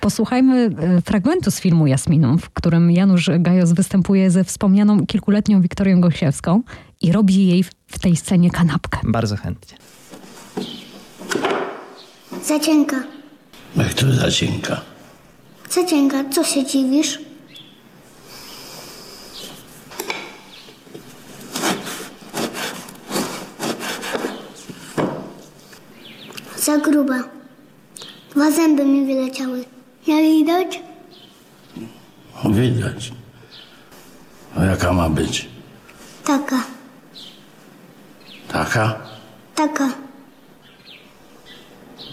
Posłuchajmy 0.00 0.70
e, 0.78 1.02
fragmentu 1.02 1.50
z 1.50 1.60
filmu 1.60 1.86
Jasminum, 1.86 2.38
w 2.38 2.50
którym 2.50 2.90
Janusz 2.90 3.30
Gajos 3.38 3.72
występuje 3.72 4.30
ze 4.30 4.44
wspomnianą 4.44 5.06
kilkuletnią 5.06 5.60
Wiktorią 5.60 6.00
Gosiewską 6.00 6.62
i 7.02 7.12
robi 7.12 7.46
jej 7.46 7.62
w- 7.64 7.70
w 7.86 7.98
tej 7.98 8.16
scenie 8.16 8.50
kanapkę. 8.50 8.98
Bardzo 9.04 9.36
chętnie. 9.36 9.78
Za 12.44 12.58
cienka. 12.60 12.96
Jak 13.76 13.94
to 13.94 14.12
zacienka? 14.12 14.80
Za 15.70 15.84
cienka, 15.84 16.24
co 16.30 16.44
się 16.44 16.64
dziwisz? 16.66 17.18
Za 26.56 26.78
gruba. 26.78 27.18
Dwa 28.34 28.50
zęby 28.50 28.84
mi 28.84 29.06
wyleciały. 29.06 29.64
Nie 30.06 30.22
widać? 30.22 30.80
Widać. 32.44 33.12
A 34.56 34.64
jaka 34.64 34.92
ma 34.92 35.08
być? 35.10 35.48
Taka, 36.24 36.60
Taka? 38.48 38.98
taka. 39.54 39.88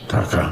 Taka. 0.07 0.51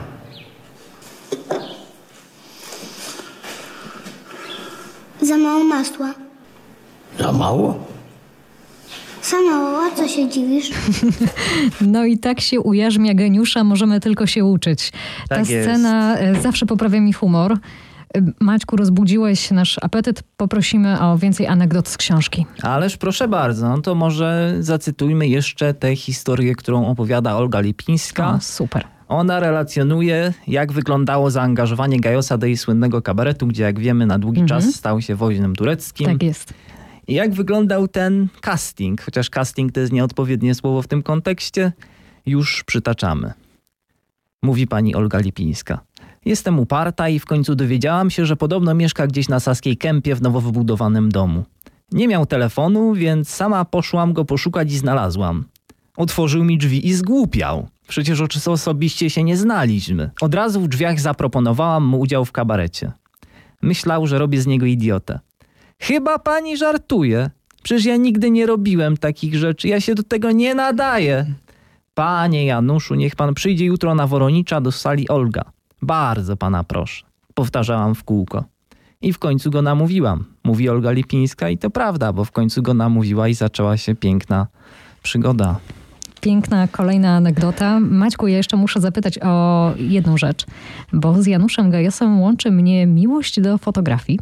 Za 5.21 5.38
mało 5.38 5.63
masła. 5.63 6.13
Za 7.19 7.31
mało? 7.31 7.85
Za 9.24 9.38
mało, 9.41 9.79
a 9.85 9.95
co 9.95 10.07
się 10.07 10.29
dziwisz? 10.29 10.69
No 11.81 12.05
i 12.05 12.17
tak 12.17 12.41
się 12.41 12.59
ujarzmia 12.59 13.13
geniusza, 13.13 13.63
możemy 13.63 14.00
tylko 14.00 14.27
się 14.27 14.45
uczyć. 14.45 14.91
Ta 15.29 15.35
Tak 15.35 15.50
jest. 15.50 15.69
scena 15.69 16.17
e, 16.17 16.41
zawsze 16.41 16.65
poprawia 16.65 17.01
mi 17.01 17.13
humor. 17.13 17.51
E, 17.53 17.57
Maćku, 18.39 18.75
rozbudziłeś 18.75 19.51
nasz 19.51 19.75
apetyt. 19.81 20.24
Poprosimy 20.38 21.00
o 21.01 21.17
więcej 21.17 21.47
anegdot 21.47 21.88
z 21.88 21.97
książki. 21.97 22.45
Ależ 22.62 22.97
proszę 22.97 23.27
bardzo, 23.27 23.69
no 23.69 23.81
to 23.81 23.95
może 23.95 24.55
zacytujmy 24.59 25.27
jeszcze 25.27 25.74
tę 25.74 25.95
historię, 25.95 26.55
którą 26.55 26.88
opowiada 26.88 27.35
Olga 27.38 27.59
Lipińska. 27.59 28.29
O, 28.33 28.39
super. 28.41 28.85
Ona 29.07 29.39
relacjonuje, 29.39 30.33
jak 30.47 30.71
wyglądało 30.71 31.31
zaangażowanie 31.31 32.00
Gajosa 32.00 32.38
do 32.38 32.45
jej 32.45 32.57
słynnego 32.57 33.01
kabaretu, 33.01 33.47
gdzie 33.47 33.63
jak 33.63 33.79
wiemy 33.79 34.05
na 34.05 34.19
długi 34.19 34.45
czas 34.45 34.75
stał 34.75 35.01
się 35.01 35.15
woźnym 35.15 35.55
tureckim. 35.55 36.07
Tak 36.07 36.24
jest. 36.24 36.53
I 37.07 37.13
jak 37.13 37.33
wyglądał 37.33 37.88
ten 37.88 38.27
casting, 38.41 39.01
chociaż 39.01 39.29
casting 39.29 39.71
to 39.71 39.79
jest 39.79 39.93
nieodpowiednie 39.93 40.55
słowo 40.55 40.81
w 40.81 40.88
tym 40.88 41.03
kontekście, 41.03 41.71
już 42.25 42.63
przytaczamy. 42.63 43.33
Mówi 44.41 44.67
pani 44.67 44.95
Olga 44.95 45.19
Lipińska. 45.19 45.79
Jestem 46.25 46.59
uparta 46.59 47.09
i 47.09 47.19
w 47.19 47.25
końcu 47.25 47.55
dowiedziałam 47.55 48.09
się, 48.09 48.25
że 48.25 48.35
podobno 48.35 48.74
mieszka 48.74 49.07
gdzieś 49.07 49.29
na 49.29 49.39
Saskiej 49.39 49.77
Kępie 49.77 50.15
w 50.15 50.21
nowo 50.21 50.41
wybudowanym 50.41 51.12
domu. 51.12 51.43
Nie 51.91 52.07
miał 52.07 52.25
telefonu, 52.25 52.93
więc 52.93 53.29
sama 53.29 53.65
poszłam 53.65 54.13
go 54.13 54.25
poszukać 54.25 54.71
i 54.71 54.77
znalazłam. 54.77 55.45
Otworzył 55.97 56.43
mi 56.43 56.57
drzwi 56.57 56.88
i 56.88 56.93
zgłupiał. 56.93 57.67
Przecież 57.87 58.47
osobiście 58.47 59.09
się 59.09 59.23
nie 59.23 59.37
znaliśmy. 59.37 60.11
Od 60.21 60.33
razu 60.33 60.61
w 60.61 60.67
drzwiach 60.67 60.99
zaproponowałam 60.99 61.85
mu 61.85 61.99
udział 61.99 62.25
w 62.25 62.31
kabarecie. 62.31 62.91
Myślał, 63.61 64.07
że 64.07 64.19
robię 64.19 64.41
z 64.41 64.47
niego 64.47 64.65
idiotę. 64.65 65.19
Chyba 65.79 66.19
pani 66.19 66.57
żartuje. 66.57 67.29
Przecież 67.63 67.85
ja 67.85 67.95
nigdy 67.97 68.31
nie 68.31 68.45
robiłem 68.45 68.97
takich 68.97 69.35
rzeczy. 69.35 69.67
Ja 69.67 69.81
się 69.81 69.95
do 69.95 70.03
tego 70.03 70.31
nie 70.31 70.55
nadaję. 70.55 71.25
Panie 71.93 72.45
Januszu, 72.45 72.95
niech 72.95 73.15
pan 73.15 73.33
przyjdzie 73.33 73.65
jutro 73.65 73.95
na 73.95 74.07
Woronicza 74.07 74.61
do 74.61 74.71
sali 74.71 75.09
Olga. 75.09 75.41
Bardzo 75.81 76.37
pana 76.37 76.63
proszę. 76.63 77.05
Powtarzałam 77.33 77.95
w 77.95 78.03
kółko. 78.03 78.43
I 79.01 79.13
w 79.13 79.19
końcu 79.19 79.51
go 79.51 79.61
namówiłam. 79.61 80.25
Mówi 80.43 80.69
Olga 80.69 80.91
Lipińska 80.91 81.49
i 81.49 81.57
to 81.57 81.69
prawda, 81.69 82.13
bo 82.13 82.25
w 82.25 82.31
końcu 82.31 82.61
go 82.61 82.73
namówiła 82.73 83.27
i 83.27 83.33
zaczęła 83.33 83.77
się 83.77 83.95
piękna 83.95 84.47
przygoda. 85.03 85.59
Piękna 86.25 86.67
kolejna 86.67 87.15
anegdota. 87.15 87.79
Maćku, 87.79 88.27
ja 88.27 88.38
jeszcze 88.38 88.58
muszę 88.58 88.79
zapytać 88.79 89.20
o 89.20 89.72
jedną 89.77 90.17
rzecz, 90.17 90.46
bo 90.94 91.22
z 91.22 91.27
Januszem 91.27 91.70
Gajosem 91.70 92.22
łączy 92.22 92.51
mnie 92.51 92.88
miłość 92.88 93.39
do 93.39 93.58
fotografii. 93.58 94.20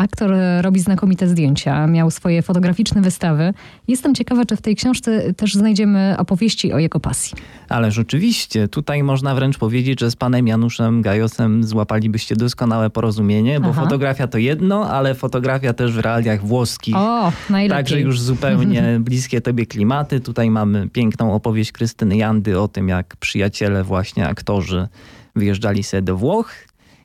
Aktor 0.00 0.30
robi 0.60 0.80
znakomite 0.80 1.28
zdjęcia, 1.28 1.86
miał 1.86 2.10
swoje 2.10 2.42
fotograficzne 2.42 3.00
wystawy. 3.00 3.54
Jestem 3.88 4.14
ciekawa, 4.14 4.44
czy 4.44 4.56
w 4.56 4.62
tej 4.62 4.76
książce 4.76 5.34
też 5.34 5.54
znajdziemy 5.54 6.14
opowieści 6.18 6.72
o 6.72 6.78
jego 6.78 7.00
pasji. 7.00 7.36
Ale 7.68 7.90
rzeczywiście, 7.90 8.68
tutaj 8.68 9.02
można 9.02 9.34
wręcz 9.34 9.58
powiedzieć, 9.58 10.00
że 10.00 10.10
z 10.10 10.16
panem 10.16 10.46
Januszem 10.46 11.02
Gajosem 11.02 11.64
złapalibyście 11.64 12.36
doskonałe 12.36 12.90
porozumienie, 12.90 13.60
bo 13.60 13.68
Aha. 13.70 13.82
fotografia 13.82 14.26
to 14.26 14.38
jedno, 14.38 14.90
ale 14.90 15.14
fotografia 15.14 15.72
też 15.72 15.92
w 15.92 15.98
realiach 15.98 16.46
włoskich. 16.46 16.96
O, 16.96 17.32
najlepiej. 17.50 17.84
Także 17.84 18.00
już 18.00 18.20
zupełnie 18.20 18.96
bliskie 19.00 19.40
tobie 19.40 19.66
klimaty. 19.66 20.20
Tutaj 20.20 20.50
mamy 20.50 20.88
piękną 20.88 21.34
opowieść 21.34 21.72
Krystyny 21.72 22.16
Jandy 22.16 22.60
o 22.60 22.68
tym, 22.68 22.88
jak 22.88 23.16
przyjaciele, 23.16 23.84
właśnie 23.84 24.28
aktorzy, 24.28 24.88
wyjeżdżali 25.36 25.82
sobie 25.82 26.02
do 26.02 26.16
Włoch 26.16 26.54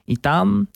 i 0.08 0.18
tam 0.18 0.68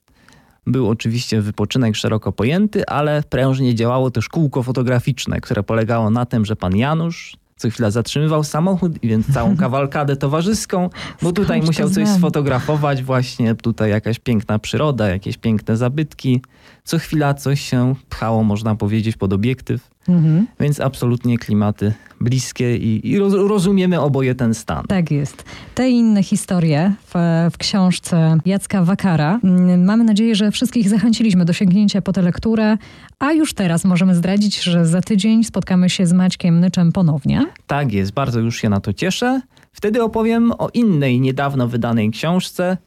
był 0.68 0.90
oczywiście 0.90 1.42
wypoczynek 1.42 1.96
szeroko 1.96 2.32
pojęty, 2.32 2.86
ale 2.86 3.24
prężnie 3.30 3.76
działało 3.76 4.12
też 4.12 4.30
kółko 4.30 4.64
fotograficzne, 4.64 5.42
które 5.42 5.64
polegało 5.64 6.10
na 6.10 6.26
tym, 6.26 6.46
że 6.46 6.56
pan 6.56 6.76
Janusz 6.76 7.38
co 7.60 7.70
chwila 7.70 7.92
zatrzymywał 7.92 8.44
samochód, 8.44 8.92
więc 9.04 9.34
całą 9.34 9.58
kawalkadę 9.66 10.16
towarzyską, 10.16 10.90
bo 11.22 11.32
tutaj 11.32 11.62
musiał 11.62 11.90
coś 11.90 12.08
sfotografować, 12.08 13.04
właśnie 13.04 13.56
tutaj 13.56 13.90
jakaś 13.90 14.20
piękna 14.20 14.60
przyroda, 14.60 15.10
jakieś 15.10 15.38
piękne 15.38 15.78
zabytki. 15.78 16.42
Co 16.90 17.00
chwila 17.00 17.34
coś 17.34 17.62
się 17.62 17.96
pchało, 18.10 18.44
można 18.44 18.76
powiedzieć, 18.76 19.18
pod 19.18 19.34
obiektyw. 19.34 19.90
Mhm. 20.08 20.48
Więc 20.60 20.80
absolutnie 20.80 21.38
klimaty 21.38 21.94
bliskie 22.22 22.78
i, 22.78 23.10
i 23.10 23.20
roz, 23.20 23.34
rozumiemy 23.34 24.00
oboje 24.00 24.36
ten 24.36 24.54
stan. 24.54 24.84
Tak 24.88 25.12
jest. 25.12 25.46
Te 25.76 25.90
inne 25.90 26.24
historie 26.24 26.94
w, 27.06 27.14
w 27.54 27.58
książce 27.58 28.38
Jacka 28.46 28.84
Wakara. 28.84 29.40
Mm, 29.44 29.86
Mamy 29.86 30.04
nadzieję, 30.04 30.36
że 30.36 30.52
wszystkich 30.52 30.90
zachęciliśmy 30.90 31.46
do 31.46 31.54
sięgnięcia 31.54 32.02
po 32.02 32.14
tę 32.14 32.22
lekturę, 32.22 32.78
a 33.20 33.32
już 33.32 33.54
teraz 33.54 33.86
możemy 33.86 34.16
zdradzić, 34.16 34.64
że 34.64 34.86
za 34.86 35.02
tydzień 35.02 35.44
spotkamy 35.44 35.90
się 35.90 36.06
z 36.06 36.14
Maćkiem 36.14 36.60
Nyczem 36.60 36.92
ponownie. 36.92 37.46
Tak 37.68 37.94
jest, 37.94 38.12
bardzo 38.12 38.40
już 38.40 38.58
się 38.58 38.70
na 38.70 38.80
to 38.80 38.94
cieszę. 38.94 39.42
Wtedy 39.74 40.04
opowiem 40.04 40.52
o 40.58 40.70
innej, 40.74 41.20
niedawno 41.22 41.68
wydanej 41.68 42.12
książce. 42.12 42.78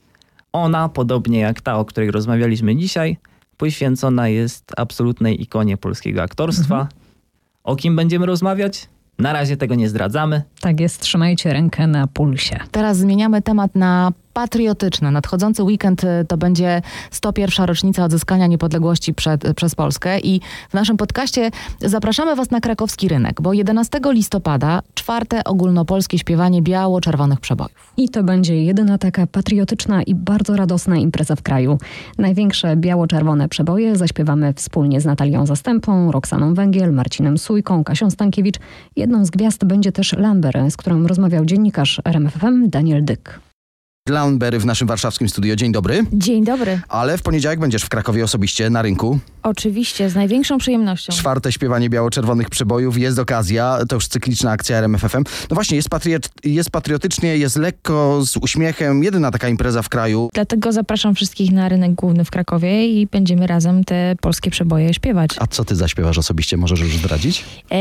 Ona, 0.53 0.89
podobnie 0.89 1.39
jak 1.41 1.61
ta, 1.61 1.79
o 1.79 1.85
której 1.85 2.11
rozmawialiśmy 2.11 2.77
dzisiaj, 2.77 3.17
poświęcona 3.63 4.29
jest 4.29 4.73
absolutnej 4.77 5.43
ikonie 5.43 5.77
polskiego 5.77 6.23
aktorstwa. 6.23 6.89
O 7.65 7.77
kim 7.77 7.97
będziemy 7.97 8.27
rozmawiać? 8.27 8.89
Na 9.19 9.33
razie 9.33 9.57
tego 9.57 9.75
nie 9.75 9.89
zdradzamy. 9.89 10.43
Tak 10.61 10.81
jest, 10.81 11.01
trzymajcie 11.01 11.53
rękę 11.53 11.87
na 11.87 12.07
pulsie. 12.07 12.59
Teraz 12.71 12.97
zmieniamy 12.97 13.43
temat 13.43 13.75
na 13.75 14.13
patriotyczne. 14.33 15.11
Nadchodzący 15.11 15.63
weekend 15.63 16.05
y, 16.05 16.25
to 16.29 16.37
będzie 16.37 16.83
101. 17.11 17.67
rocznica 17.67 18.05
odzyskania 18.05 18.47
niepodległości 18.47 19.15
przed, 19.15 19.55
przez 19.57 19.75
Polskę 19.75 20.21
i 20.21 20.41
w 20.71 20.75
naszym 20.75 20.97
podcaście 20.97 21.51
zapraszamy 21.81 22.37
Was 22.37 22.51
na 22.51 22.61
krakowski 22.61 23.09
rynek, 23.09 23.43
bo 23.43 23.53
11 23.53 24.01
listopada 24.05 24.83
czwarte 24.95 25.45
ogólnopolskie 25.45 26.19
śpiewanie 26.19 26.63
biało-czerwonych 26.63 27.41
przebojów. 27.41 27.93
I 27.97 28.09
to 28.09 28.23
będzie 28.23 28.65
jedyna 28.65 28.99
taka 28.99 29.27
patriotyczna 29.27 30.03
i 30.03 30.15
bardzo 30.15 30.57
radosna 30.57 30.97
impreza 30.97 31.37
w 31.37 31.43
kraju. 31.43 31.79
Największe 32.19 32.77
biało-czerwone 32.77 33.49
przeboje 33.49 33.97
zaśpiewamy 33.97 34.53
wspólnie 34.55 35.01
z 35.01 35.05
Natalią 35.05 35.47
Zastępą, 35.47 36.13
Roxaną 36.13 36.55
Węgiel, 36.55 36.93
Marcinem 36.93 37.39
Sujką, 37.39 37.85
Kasią 37.85 38.11
Stankiewicz. 38.11 38.57
Jedną 38.97 39.25
z 39.25 39.31
gwiazd 39.31 39.65
będzie 39.65 39.93
też 39.93 40.13
Lamber, 40.13 40.71
z 40.71 40.77
którą 40.77 41.07
rozmawiał 41.07 41.45
dziennikarz 41.45 42.01
RMFFM 42.05 42.71
Daniel 42.71 43.05
Dyk. 43.05 43.52
Lambery 44.13 44.59
w 44.59 44.67
naszym 44.67 44.89
warszawskim 44.89 45.29
studio. 45.29 45.57
Dzień 45.57 45.73
dobry. 45.73 46.05
Dzień 46.13 46.45
dobry. 46.45 46.81
Ale 46.89 47.19
w 47.19 47.23
poniedziałek 47.23 47.61
będziesz 47.61 47.83
w 47.83 47.89
Krakowie 47.89 48.25
osobiście 48.25 48.71
na 48.71 48.83
rynku. 48.83 49.19
Oczywiście, 49.43 50.11
z 50.11 50.15
największą 50.15 50.59
przyjemnością. 50.59 51.13
Czwarte 51.13 51.53
śpiewanie 51.53 51.91
biało-czerwonych 51.91 52.51
przebojów. 52.51 52.99
Jest 52.99 53.19
okazja, 53.19 53.79
to 53.89 53.95
już 53.95 54.07
cykliczna 54.07 54.51
akcja 54.51 54.77
RMFFM. 54.77 55.25
No 55.51 55.55
właśnie, 55.55 55.77
jest, 55.77 55.89
patriot, 55.89 56.29
jest 56.45 56.71
patriotycznie, 56.71 57.37
jest 57.37 57.57
lekko, 57.57 58.25
z 58.25 58.37
uśmiechem. 58.37 59.05
Jedyna 59.05 59.31
taka 59.31 59.49
impreza 59.49 59.83
w 59.83 59.89
kraju. 59.89 60.31
Dlatego 60.35 60.73
zapraszam 60.73 61.15
wszystkich 61.15 61.53
na 61.53 61.69
rynek 61.69 61.95
główny 61.95 62.25
w 62.25 62.31
Krakowie 62.31 62.89
i 62.89 63.07
będziemy 63.07 63.47
razem 63.47 63.85
te 63.85 64.17
polskie 64.21 64.51
przeboje 64.51 64.95
śpiewać. 64.95 65.31
A 65.39 65.47
co 65.47 65.65
ty 65.65 65.77
zaśpiewasz 65.77 66.19
osobiście? 66.19 66.57
Możesz 66.57 66.81
już 66.81 66.97
zdradzić? 66.97 67.45
E, 67.71 67.77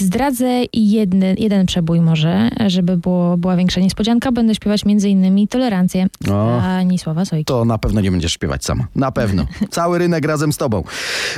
Zdradzę 0.00 0.62
jedny, 0.72 1.34
jeden 1.38 1.66
przebój 1.66 2.00
może, 2.00 2.50
żeby 2.66 2.96
było, 2.96 3.36
była 3.36 3.56
większa 3.56 3.80
niespodzianka. 3.80 4.32
Będę 4.32 4.54
śpiewać 4.54 4.84
między 4.84 5.08
innymi 5.08 5.48
Tolerancję 5.48 6.06
O. 6.30 6.60
Anisława 6.62 7.24
Sojki. 7.24 7.44
To 7.44 7.64
na 7.64 7.78
pewno 7.78 8.00
nie 8.00 8.10
będziesz 8.10 8.32
śpiewać 8.32 8.64
sama. 8.64 8.86
Na 8.94 9.12
pewno. 9.12 9.46
Cały 9.70 9.98
rynek 9.98 10.24
razem 10.24 10.52
z 10.52 10.56
tobą. 10.56 10.84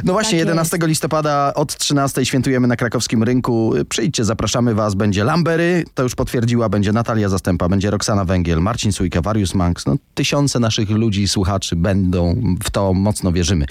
No 0.05 0.13
właśnie, 0.13 0.39
Tak 0.39 0.49
11 0.49 0.79
listopada 0.83 1.53
od 1.55 1.77
13 1.77 2.27
świętujemy 2.27 2.69
na 2.69 2.77
krakowskim 2.77 3.23
rynku. 3.23 3.73
Przyjdźcie, 3.89 4.25
zapraszamy 4.25 4.75
was. 4.75 4.95
Będzie 4.95 5.25
Lambery, 5.25 5.85
to 5.95 6.03
już 6.03 6.15
potwierdziła, 6.15 6.69
będzie 6.69 6.93
Natalia 6.93 7.29
Zastępa, 7.29 7.69
będzie 7.69 7.91
Roxana 7.91 8.25
Węgiel, 8.25 8.61
Marcin 8.61 8.93
Sujka, 8.93 9.21
Warius 9.21 9.55
Manx. 9.55 9.87
No, 9.87 9.97
tysiące 10.15 10.61
naszych 10.61 10.91
ludzi, 10.91 11.29
słuchaczy 11.29 11.77
będą, 11.77 12.43
w 12.65 12.71
to 12.71 12.95
mocno 12.95 13.33
wierzymy. 13.33 13.67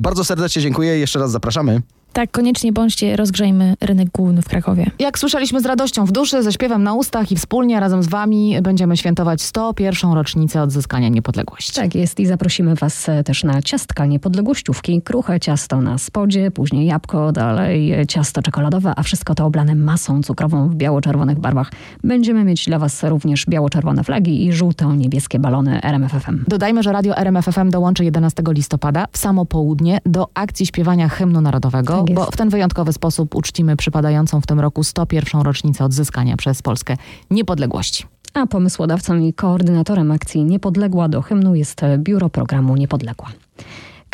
Bardzo 0.00 0.24
serdecznie 0.24 0.62
dziękuję, 0.62 0.98
jeszcze 0.98 1.18
raz 1.18 1.30
zapraszamy. 1.30 1.82
Tak, 2.16 2.30
koniecznie 2.30 2.72
bądźcie, 2.72 3.16
rozgrzejmy 3.16 3.76
rynek 3.80 4.08
główny 4.08 4.42
w 4.42 4.48
Krakowie. 4.48 4.90
Jak 4.98 5.18
słyszeliśmy 5.18 5.60
z 5.60 5.66
radością 5.66 6.04
w 6.04 6.12
duszy, 6.12 6.42
ze 6.42 6.52
śpiewem 6.52 6.82
na 6.82 6.94
ustach 6.94 7.32
i 7.32 7.36
wspólnie 7.36 7.80
razem 7.80 8.02
z 8.02 8.08
Wami 8.08 8.56
będziemy 8.62 8.96
świętować 8.96 9.42
101. 9.42 10.12
rocznicę 10.12 10.62
odzyskania 10.62 11.08
niepodległości. 11.08 11.72
Tak 11.72 11.94
jest 11.94 12.20
i 12.20 12.26
zaprosimy 12.26 12.74
Was 12.74 13.08
e, 13.08 13.24
też 13.24 13.44
na 13.44 13.62
ciastka 13.62 14.06
niepodległościówki. 14.06 15.02
Kruche 15.02 15.40
ciasto 15.40 15.80
na 15.80 15.98
spodzie, 15.98 16.50
później 16.50 16.86
jabłko, 16.86 17.32
dalej 17.32 18.06
ciasto 18.08 18.42
czekoladowe, 18.42 18.92
a 18.96 19.02
wszystko 19.02 19.34
to 19.34 19.46
oblane 19.46 19.74
masą 19.74 20.22
cukrową 20.22 20.68
w 20.68 20.74
biało-czerwonych 20.74 21.38
barwach. 21.38 21.72
Będziemy 22.04 22.44
mieć 22.44 22.66
dla 22.66 22.78
Was 22.78 23.02
również 23.02 23.46
biało-czerwone 23.46 24.04
flagi 24.04 24.46
i 24.46 24.52
żółto-niebieskie 24.52 25.38
balony 25.38 25.82
RMFFM. 25.82 26.44
Dodajmy, 26.48 26.82
że 26.82 26.92
radio 26.92 27.16
RMFFM 27.16 27.70
dołączy 27.70 28.04
11 28.04 28.42
listopada 28.48 29.06
w 29.12 29.18
samo 29.18 29.46
południe 29.46 29.98
do 30.06 30.28
akcji 30.34 30.66
śpiewania 30.66 31.08
hymnu 31.08 31.40
narodowego, 31.40 32.05
Tak 32.06 32.14
bo 32.14 32.24
w 32.30 32.36
ten 32.36 32.48
wyjątkowy 32.48 32.92
sposób 32.92 33.34
uczcimy 33.34 33.76
przypadającą 33.76 34.40
w 34.40 34.46
tym 34.46 34.60
roku 34.60 34.84
101. 34.84 35.40
rocznicę 35.40 35.84
odzyskania 35.84 36.36
przez 36.36 36.62
Polskę 36.62 36.96
niepodległości. 37.30 38.04
A 38.34 38.46
pomysłodawcą 38.46 39.18
i 39.18 39.32
koordynatorem 39.32 40.10
akcji 40.10 40.44
Niepodległa 40.44 41.08
do 41.08 41.22
hymnu 41.22 41.54
jest 41.54 41.80
Biuro 41.98 42.28
Programu 42.28 42.76
Niepodległa. 42.76 43.28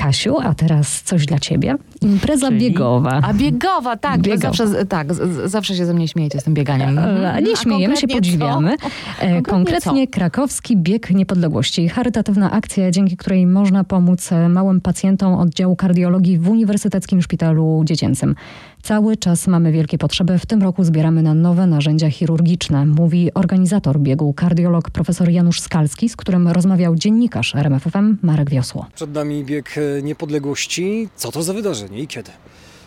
Kasiu, 0.02 0.38
a 0.40 0.54
teraz 0.54 1.02
coś 1.02 1.26
dla 1.26 1.38
ciebie. 1.38 1.74
Impreza 2.00 2.48
Czyli? 2.48 2.60
biegowa. 2.60 3.20
A 3.22 3.34
biegowa, 3.34 3.96
tak. 3.96 4.20
Biegowa. 4.20 4.52
Zawsze, 4.52 4.86
tak, 4.86 5.14
z- 5.14 5.50
zawsze 5.50 5.74
się 5.76 5.86
ze 5.86 5.94
mnie 5.94 6.08
śmiejecie 6.08 6.40
z 6.40 6.44
tym 6.44 6.54
bieganiem. 6.54 6.98
A 6.98 7.40
nie 7.40 7.52
A 7.52 7.56
śmiejemy 7.56 7.96
się, 7.96 8.06
konkretnie 8.06 8.16
podziwiamy. 8.16 8.76
co? 9.20 9.24
E, 9.26 9.42
Konkretnie 9.42 10.08
krakowski 10.08 10.76
bieg 10.76 11.10
niepodległości. 11.10 11.88
Charytatywna 11.88 12.50
akcja, 12.50 12.90
dzięki 12.90 13.16
której 13.16 13.46
można 13.46 13.84
pomóc 13.84 14.32
e, 14.32 14.48
małym 14.48 14.80
pacjentom 14.80 15.34
oddziału 15.34 15.76
kardiologii 15.76 16.38
w 16.38 16.48
Uniwersyteckim 16.50 17.22
Szpitalu 17.22 17.82
Dziecięcym. 17.84 18.34
Cały 18.82 19.16
czas 19.16 19.46
mamy 19.46 19.72
wielkie 19.72 19.98
potrzeby. 19.98 20.38
W 20.38 20.46
tym 20.46 20.62
roku 20.62 20.84
zbieramy 20.84 21.22
na 21.22 21.34
nowe 21.34 21.66
narzędzia 21.66 22.10
chirurgiczne, 22.10 22.86
mówi 22.86 23.34
organizator 23.34 24.00
biegu, 24.00 24.32
kardiolog 24.32 24.90
profesor 24.90 25.28
Janusz 25.28 25.60
Skalski, 25.60 26.08
z 26.08 26.16
którym 26.16 26.48
rozmawiał 26.48 26.96
dziennikarz 26.96 27.54
RMFFM 27.54 28.16
Marek 28.22 28.50
Wiosło. 28.50 28.86
Przed 28.94 29.14
nami 29.14 29.44
bieg 29.44 29.74
e, 29.78 30.02
niepodległości. 30.02 31.08
Co 31.16 31.32
to 31.32 31.42
za 31.42 31.52
wydarzenie 31.52 31.98
i 31.98 32.06
kiedy? 32.06 32.30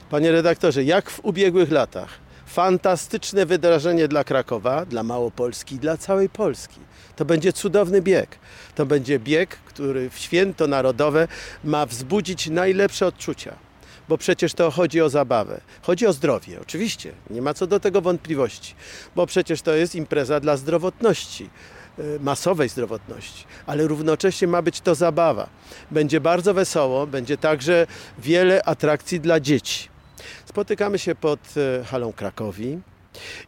Panie 0.10 0.32
redaktorze, 0.32 0.84
jak 0.84 1.10
w 1.10 1.26
ubiegłych 1.26 1.72
latach, 1.72 2.10
fantastyczne 2.46 3.46
wydarzenie 3.46 4.08
dla 4.08 4.24
Krakowa, 4.24 4.86
dla 4.86 5.04
Małopolski, 5.04 5.76
dla 5.76 5.98
całej 5.98 6.30
Polski. 6.30 6.80
To 7.16 7.26
będzie 7.26 7.54
cudowny 7.54 8.02
bieg. 8.02 8.40
To 8.76 8.86
będzie 8.86 9.20
bieg, 9.20 9.50
który 9.50 10.10
w 10.10 10.18
święto 10.18 10.68
narodowe 10.68 11.28
ma 11.64 11.86
wzbudzić 11.86 12.50
najlepsze 12.50 13.08
odczucia. 13.08 13.65
Bo 14.10 14.18
przecież 14.18 14.54
to 14.54 14.72
chodzi 14.72 15.02
o 15.02 15.10
zabawę, 15.10 15.62
chodzi 15.82 16.08
o 16.08 16.14
zdrowie, 16.14 16.62
oczywiście, 16.62 17.12
nie 17.30 17.42
ma 17.42 17.54
co 17.54 17.68
do 17.68 17.80
tego 17.80 18.02
wątpliwości, 18.02 18.76
bo 19.16 19.26
przecież 19.26 19.62
to 19.62 19.76
jest 19.76 19.96
impreza 19.96 20.40
dla 20.40 20.58
zdrowotności, 20.58 21.50
y, 22.00 22.20
masowej 22.20 22.70
zdrowotności, 22.70 23.46
ale 23.66 23.88
równocześnie 23.88 24.48
ma 24.48 24.62
być 24.62 24.82
to 24.82 24.96
zabawa. 24.96 25.50
Będzie 25.92 26.22
bardzo 26.22 26.54
wesoło, 26.54 27.08
będzie 27.08 27.38
także 27.38 27.88
wiele 28.20 28.64
atrakcji 28.64 29.20
dla 29.20 29.40
dzieci. 29.40 29.90
Spotykamy 30.46 31.00
się 31.00 31.16
pod 31.16 31.40
e, 31.58 31.84
halą 31.84 32.14
Krakowi 32.14 32.80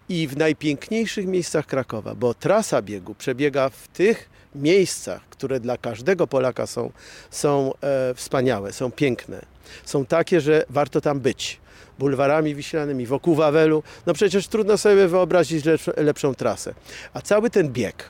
i 0.10 0.28
w 0.28 0.38
najpiękniejszych 0.38 1.28
miejscach 1.28 1.66
Krakowa, 1.66 2.16
bo 2.16 2.34
trasa 2.34 2.82
biegu 2.82 3.16
przebiega 3.16 3.70
w 3.70 3.88
tych 3.88 4.30
miejscach, 4.56 5.22
które 5.30 5.60
dla 5.60 5.78
każdego 5.78 6.28
Polaka 6.28 6.68
są, 6.68 6.92
są 7.32 7.74
e, 7.82 8.14
wspaniałe, 8.14 8.74
są 8.74 8.92
piękne. 8.92 9.57
Są 9.86 10.06
takie, 10.06 10.42
że 10.42 10.66
warto 10.70 11.02
tam 11.02 11.20
być. 11.20 11.60
Bulwarami 12.00 12.56
wiślanymi, 12.56 13.06
wokół 13.06 13.36
Wawelu. 13.36 13.84
No 14.06 14.14
przecież 14.14 14.48
trudno 14.48 14.78
sobie 14.78 15.08
wyobrazić 15.08 15.66
lepszą, 15.66 15.92
lepszą 15.98 16.36
trasę. 16.36 16.74
A 17.14 17.22
cały 17.22 17.50
ten 17.50 17.70
bieg, 17.70 18.10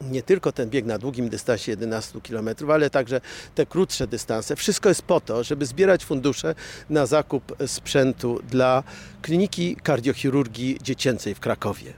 nie 0.00 0.22
tylko 0.22 0.52
ten 0.52 0.70
bieg 0.70 0.84
na 0.84 0.98
długim 0.98 1.28
dystansie 1.28 1.72
11 1.72 2.20
km, 2.20 2.48
ale 2.72 2.90
także 2.90 3.20
te 3.54 3.66
krótsze 3.66 4.06
dystanse. 4.06 4.56
Wszystko 4.56 4.88
jest 4.88 5.02
po 5.02 5.20
to, 5.20 5.44
żeby 5.44 5.66
zbierać 5.66 6.04
fundusze 6.04 6.54
na 6.90 7.06
zakup 7.06 7.56
sprzętu 7.66 8.40
dla 8.50 8.82
Kliniki 9.22 9.76
Kardiochirurgii 9.82 10.78
Dziecięcej 10.82 11.34
w 11.34 11.40
Krakowie. 11.40 11.92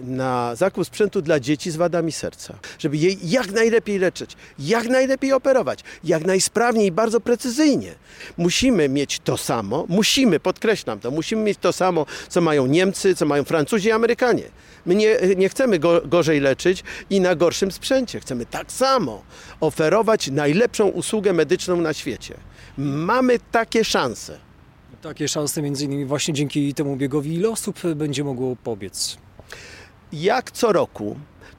Na 0.00 0.54
zakup 0.54 0.86
sprzętu 0.86 1.22
dla 1.22 1.40
dzieci 1.40 1.70
z 1.70 1.76
wadami 1.76 2.12
serca, 2.12 2.58
żeby 2.78 2.96
jej 2.96 3.18
jak 3.22 3.52
najlepiej 3.52 3.98
leczyć, 3.98 4.36
jak 4.58 4.88
najlepiej 4.88 5.32
operować, 5.32 5.80
jak 6.04 6.24
najsprawniej 6.24 6.86
i 6.86 6.92
bardzo 6.92 7.20
precyzyjnie. 7.20 7.94
Musimy 8.36 8.88
mieć 8.88 9.18
to 9.18 9.36
samo, 9.36 9.86
musimy, 9.88 10.40
podkreślam 10.40 11.00
to, 11.00 11.10
musimy 11.10 11.42
mieć 11.42 11.58
to 11.58 11.72
samo, 11.72 12.06
co 12.28 12.40
mają 12.40 12.66
Niemcy, 12.66 13.14
co 13.14 13.26
mają 13.26 13.44
Francuzi 13.44 13.88
i 13.88 13.92
Amerykanie. 13.92 14.42
My 14.86 14.94
nie, 14.94 15.16
nie 15.36 15.48
chcemy 15.48 15.78
go, 15.78 16.02
gorzej 16.04 16.40
leczyć 16.40 16.84
i 17.10 17.20
na 17.20 17.34
gorszym 17.34 17.72
sprzęcie. 17.72 18.20
Chcemy 18.20 18.46
tak 18.46 18.72
samo 18.72 19.22
oferować 19.60 20.30
najlepszą 20.30 20.88
usługę 20.88 21.32
medyczną 21.32 21.76
na 21.76 21.92
świecie. 21.92 22.34
Mamy 22.78 23.38
takie 23.52 23.84
szanse. 23.84 24.38
Takie 25.02 25.28
szanse 25.28 25.62
między 25.62 25.84
innymi 25.84 26.04
właśnie 26.04 26.34
dzięki 26.34 26.74
temu 26.74 26.96
biegowi. 26.96 27.34
Ile 27.34 27.48
osób 27.48 27.80
będzie 27.94 28.24
mogło 28.24 28.56
pobiec? 28.56 29.16
Jak 30.12 30.50
co 30.50 30.72
roku 30.72 31.16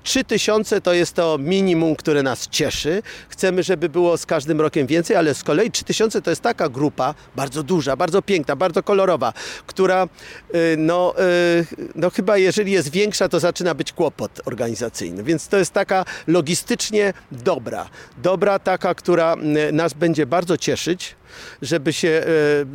3000 0.08 0.82
to 0.82 0.94
jest 0.94 1.14
to 1.14 1.38
minimum, 1.38 1.96
które 1.96 2.24
nas 2.24 2.48
cieszy. 2.48 3.04
Chcemy, 3.30 3.64
żeby 3.64 3.90
było 3.90 4.18
z 4.18 4.26
każdym 4.26 4.62
rokiem 4.62 4.88
więcej, 4.88 5.16
ale 5.16 5.34
z 5.34 5.44
kolei 5.44 5.72
3000 5.72 6.22
to 6.22 6.30
jest 6.30 6.42
taka 6.42 6.70
grupa 6.70 7.14
bardzo 7.36 7.64
duża, 7.64 7.96
bardzo 7.96 8.22
piękna, 8.22 8.56
bardzo 8.56 8.84
kolorowa, 8.84 9.34
która 9.66 10.08
y, 10.56 10.76
no, 10.78 11.14
y, 11.20 11.66
no 11.96 12.10
chyba 12.10 12.38
jeżeli 12.38 12.72
jest 12.72 12.92
większa, 12.92 13.30
to 13.30 13.40
zaczyna 13.40 13.74
być 13.74 13.92
kłopot 13.94 14.42
organizacyjny. 14.46 15.24
Więc 15.24 15.48
to 15.48 15.58
jest 15.58 15.74
taka 15.74 16.06
logistycznie 16.28 17.14
dobra. 17.32 17.90
Dobra 18.18 18.60
taka, 18.60 18.96
która 18.96 19.36
y, 19.70 19.72
nas 19.72 19.94
będzie 19.94 20.26
bardzo 20.26 20.58
cieszyć 20.58 21.16
żeby 21.62 21.94
się 21.94 22.10
e, 22.10 22.24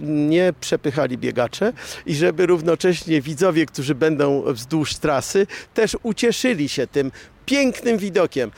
nie 0.03 0.53
przepychali 0.61 1.19
biegacze 1.19 1.73
i 2.07 2.15
żeby 2.15 2.47
równocześnie 2.47 3.21
widzowie, 3.21 3.67
którzy 3.67 3.95
będą 3.95 4.43
wzdłuż 4.53 4.95
trasy, 4.95 5.47
też 5.75 5.97
ucieszyli 6.03 6.69
się 6.69 6.87
tym 6.87 7.13
pięknym 7.47 7.99
widokiem 7.99 8.51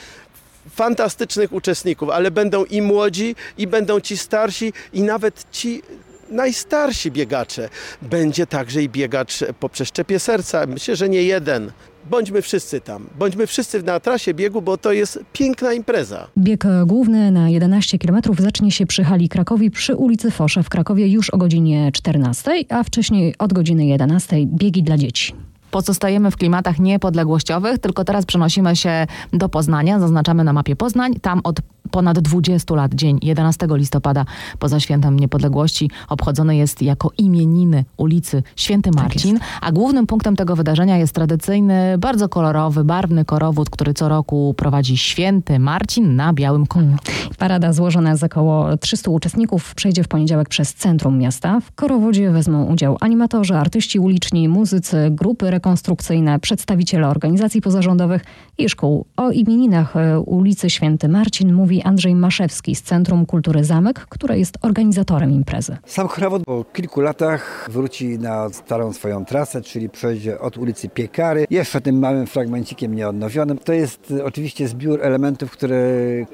fantastycznych 0.71 1.53
uczestników, 1.53 2.11
ale 2.11 2.31
będą 2.31 2.65
i 2.65 2.83
młodzi, 2.83 3.37
i 3.59 3.67
będą 3.67 4.01
ci 4.01 4.17
starsi, 4.17 4.73
i 4.93 5.03
nawet 5.03 5.47
ci 5.51 5.83
najstarsi 6.31 7.11
biegacze. 7.11 7.69
Będzie 8.03 8.47
także 8.47 8.83
i 8.83 8.89
biegacz 8.89 9.39
po 9.61 9.69
przeszczepie 9.69 10.19
serca. 10.19 10.67
Myślę, 10.67 10.97
że 10.97 11.09
nie 11.09 11.23
jeden. 11.23 11.73
Bądźmy 12.11 12.43
wszyscy 12.43 12.81
tam. 12.81 13.07
Bądźmy 13.19 13.47
wszyscy 13.47 13.83
na 13.83 14.01
trasie 14.01 14.35
biegu, 14.35 14.63
bo 14.63 14.77
to 14.77 14.93
jest 14.93 15.19
piękna 15.33 15.73
impreza. 15.73 16.27
Bieg 16.39 16.65
główny 16.87 17.31
na 17.31 17.51
11 17.51 17.99
km 17.99 18.21
zacznie 18.39 18.71
się 18.71 18.87
przy 18.87 19.05
hali 19.05 19.29
Krakowi 19.29 19.71
przy 19.71 19.97
ulicy 19.97 20.31
Fosza 20.31 20.63
w 20.63 20.69
Krakowie 20.69 21.09
już 21.09 21.31
o 21.31 21.39
godzinie 21.39 21.93
14, 21.93 22.51
a 22.69 22.83
wcześniej 22.83 23.35
od 23.39 23.53
godziny 23.53 23.87
11 23.87 24.37
biegi 24.47 24.83
dla 24.83 24.99
dzieci. 24.99 25.35
Pozostajemy 25.71 26.31
w 26.31 26.37
klimatach 26.37 26.79
niepodległościowych, 26.79 27.79
tylko 27.79 28.05
teraz 28.05 28.27
przenosimy 28.27 28.77
się 28.77 29.07
do 29.33 29.49
Poznania. 29.49 30.01
Zaznaczamy 30.01 30.45
na 30.45 30.53
mapie 30.53 30.77
Poznań. 30.77 31.15
Tam 31.15 31.41
od 31.45 31.61
ponad 31.91 32.19
20 32.19 32.75
lat, 32.75 32.95
dzień 32.95 33.19
11 33.23 33.67
listopada, 33.71 34.25
poza 34.59 34.81
świętem 34.81 35.21
niepodległości, 35.21 35.91
obchodzony 36.09 36.57
jest 36.57 36.83
jako 36.83 37.11
imieniny 37.19 37.85
ulicy 37.97 38.43
Święty 38.57 38.91
Marcin. 38.91 39.39
a 39.61 39.73
głównym 39.73 40.07
punktem 40.07 40.37
tego 40.37 40.57
wydarzenia 40.57 40.97
jest 40.97 41.15
tradycyjny, 41.15 41.99
bardzo 41.99 42.29
kolorowy, 42.29 42.85
barwny 42.85 43.25
korowód, 43.25 43.71
który 43.71 43.95
co 43.95 44.09
roku 44.09 44.55
prowadzi 44.57 44.97
Święty 44.97 45.59
Marcin 45.59 46.17
na 46.17 46.33
białym 46.33 46.67
koniu. 46.67 46.97
Parada 47.39 47.73
złożona 47.73 48.17
z 48.17 48.23
około 48.23 48.77
300 48.77 49.11
uczestników 49.11 49.75
przejdzie 49.75 50.05
w 50.05 50.09
poniedziałek 50.09 50.49
przez 50.49 50.75
centrum 50.75 51.19
miasta. 51.19 51.61
W 51.61 51.73
korowodzie 51.73 52.31
wezmą 52.31 52.65
udział 52.65 52.97
animatorzy, 53.01 53.57
artyści 53.57 53.99
uliczni, 53.99 54.49
muzycy, 54.49 55.09
grupy 55.11 55.51
rekonstrukcyjne, 55.51 56.39
przedstawiciele 56.41 57.09
organizacji 57.09 57.61
pozarządowych 57.61 58.25
i 58.59 58.69
szkół. 58.69 59.07
O 59.17 59.31
imieninach 59.31 59.97
e, 59.97 60.21
ulicy 60.21 60.71
Święty 60.71 61.09
Marcin 61.09 61.53
mówi 61.53 61.74
Andrzej 61.83 62.15
Maszewski 62.15 62.75
z 62.75 62.83
Centrum 62.83 63.27
Kultury 63.27 63.65
Zamek, 63.65 64.07
które 64.09 64.39
jest 64.39 64.59
organizatorem 64.63 65.31
imprezy. 65.31 65.77
Sam 65.87 66.09
chorawod 66.09 66.45
po 66.45 66.65
kilku 66.73 67.01
latach 67.01 67.69
wróci 67.73 68.19
na 68.19 68.49
starą 68.51 68.93
swoją 68.93 69.25
trasę, 69.25 69.63
czyli 69.63 69.89
przejdzie 69.89 70.41
od 70.41 70.59
ulicy 70.59 70.89
Piekary, 70.89 71.47
jeszcze 71.51 71.81
tym 71.81 71.99
małym 71.99 72.27
fragmencikiem 72.27 72.95
nieodnowionym. 72.95 73.59
To 73.59 73.73
jest 73.73 74.15
oczywiście 74.25 74.69
zbiór 74.69 75.03
elementów, 75.03 75.51
które 75.51 75.77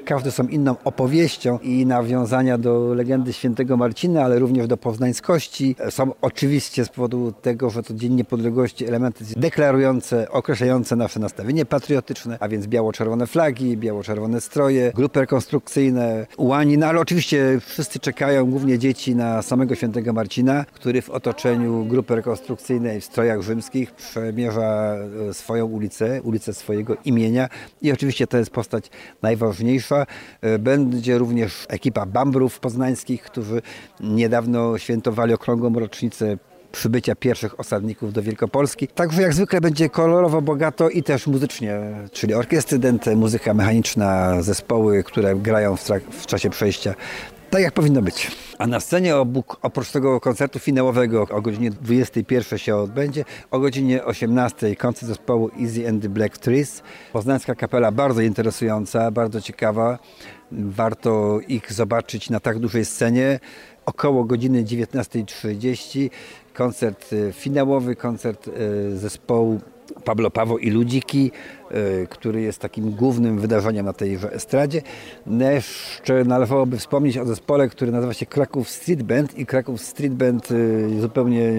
każde 0.05 0.31
są 0.31 0.47
inną 0.47 0.75
opowieścią 0.83 1.59
i 1.59 1.85
nawiązania 1.85 2.57
do 2.57 2.93
legendy 2.93 3.33
świętego 3.33 3.77
Marcina, 3.77 4.23
ale 4.23 4.39
również 4.39 4.67
do 4.67 4.77
poznańskości. 4.77 5.75
Są 5.89 6.11
oczywiście 6.21 6.85
z 6.85 6.89
powodu 6.89 7.31
tego, 7.41 7.69
że 7.69 7.83
to 7.83 7.93
Dzień 7.93 8.13
Niepodległości 8.13 8.85
elementy 8.85 9.25
deklarujące, 9.37 10.29
określające 10.29 10.95
nasze 10.95 11.19
nastawienie 11.19 11.65
patriotyczne, 11.65 12.37
a 12.39 12.47
więc 12.47 12.67
biało-czerwone 12.67 13.27
flagi, 13.27 13.77
biało-czerwone 13.77 14.41
stroje, 14.41 14.91
grupy 14.95 15.19
rekonstrukcyjne, 15.31 16.27
ułani, 16.37 16.77
no 16.77 16.87
ale 16.87 16.99
oczywiście 16.99 17.59
wszyscy 17.65 17.99
czekają, 17.99 18.45
głównie 18.45 18.79
dzieci, 18.79 19.15
na 19.15 19.41
samego 19.41 19.75
świętego 19.75 20.13
Marcina, 20.13 20.65
który 20.73 21.01
w 21.01 21.09
otoczeniu 21.09 21.85
grupy 21.85 22.15
rekonstrukcyjnej 22.15 23.01
w 23.01 23.05
strojach 23.05 23.41
rzymskich 23.41 23.91
przemierza 23.91 24.95
e, 25.29 25.33
swoją 25.33 25.65
ulicę, 25.65 26.21
ulicę 26.21 26.53
swojego 26.53 26.97
imienia 27.05 27.49
i 27.81 27.91
oczywiście 27.91 28.27
to 28.27 28.37
jest 28.37 28.51
postać 28.51 28.89
najważniejsza. 29.21 30.05
E, 30.41 30.59
Będzie 30.59 31.17
również 31.17 31.65
ekipa 31.69 32.05
Bambrów 32.05 32.59
poznańskich, 32.59 33.23
którzy 33.23 33.61
niedawno 33.99 34.77
świętowali 34.77 35.33
okrągłą 35.33 35.73
rocznicę 35.73 36.37
przybycia 36.71 37.15
pierwszych 37.15 37.59
osadników 37.59 38.13
do 38.13 38.21
Wielkopolski. 38.21 38.87
Także 38.87 39.21
jak 39.21 39.33
zwykle 39.33 39.61
będzie 39.61 39.89
kolorowo, 39.89 40.41
bogato 40.41 40.89
i 40.89 41.03
też 41.03 41.27
muzycznie, 41.27 41.79
czyli 42.11 42.33
orkiestry 42.33 42.79
dęte, 42.79 43.15
muzyka 43.15 43.53
mechaniczna, 43.53 44.41
zespoły, 44.41 45.03
które 45.03 45.35
grają 45.35 45.77
w, 45.77 45.83
w 46.11 46.25
czasie 46.25 46.49
przejścia. 46.49 46.95
Tak 47.51 47.61
jak 47.61 47.73
powinno 47.73 48.01
być. 48.01 48.31
A 48.57 48.67
na 48.67 48.79
scenie 48.79 49.15
obok, 49.15 49.57
oprócz 49.61 49.91
tego 49.91 50.19
koncertu 50.19 50.59
finałowego 50.59 51.27
o 51.31 51.41
godzinie 51.41 51.71
21 51.71 52.59
się 52.59 52.75
odbędzie, 52.75 53.25
o 53.51 53.59
godzinie 53.59 54.05
18 54.05 54.75
koncert 54.75 55.07
zespołu 55.07 55.51
Easy 55.61 55.89
and 55.89 56.01
the 56.01 56.09
Black 56.09 56.37
Trees. 56.37 56.83
Poznańska 57.13 57.55
kapela 57.55 57.91
bardzo 57.91 58.21
interesująca, 58.21 59.11
bardzo 59.11 59.41
ciekawa. 59.41 59.99
Warto 60.51 61.39
ich 61.47 61.73
zobaczyć 61.73 62.29
na 62.29 62.39
tak 62.39 62.59
dużej 62.59 62.85
scenie. 62.85 63.39
Około 63.85 64.23
godziny 64.23 64.63
19.30 64.63 66.09
koncert 66.61 67.13
e, 67.13 67.33
finałowy, 67.33 67.95
koncert 67.95 68.47
e, 68.47 68.51
zespołu 68.97 69.59
Pablo 70.03 70.31
Pawo 70.31 70.57
i 70.57 70.69
Ludziki, 70.69 71.31
e, 71.71 72.07
który 72.07 72.41
jest 72.41 72.59
takim 72.59 72.91
głównym 72.91 73.39
wydarzeniem 73.39 73.85
na 73.85 73.93
tej 73.93 74.17
estradzie. 74.31 74.81
Jeszcze 75.39 76.23
należałoby 76.23 76.77
wspomnieć 76.77 77.17
o 77.17 77.25
zespole, 77.25 77.69
który 77.69 77.91
nazywa 77.91 78.13
się 78.13 78.25
Kraków 78.25 78.69
Street 78.69 79.03
Band 79.03 79.37
i 79.37 79.45
Kraków 79.45 79.81
Street 79.81 80.13
Band 80.13 80.49
zupełnie 80.99 81.51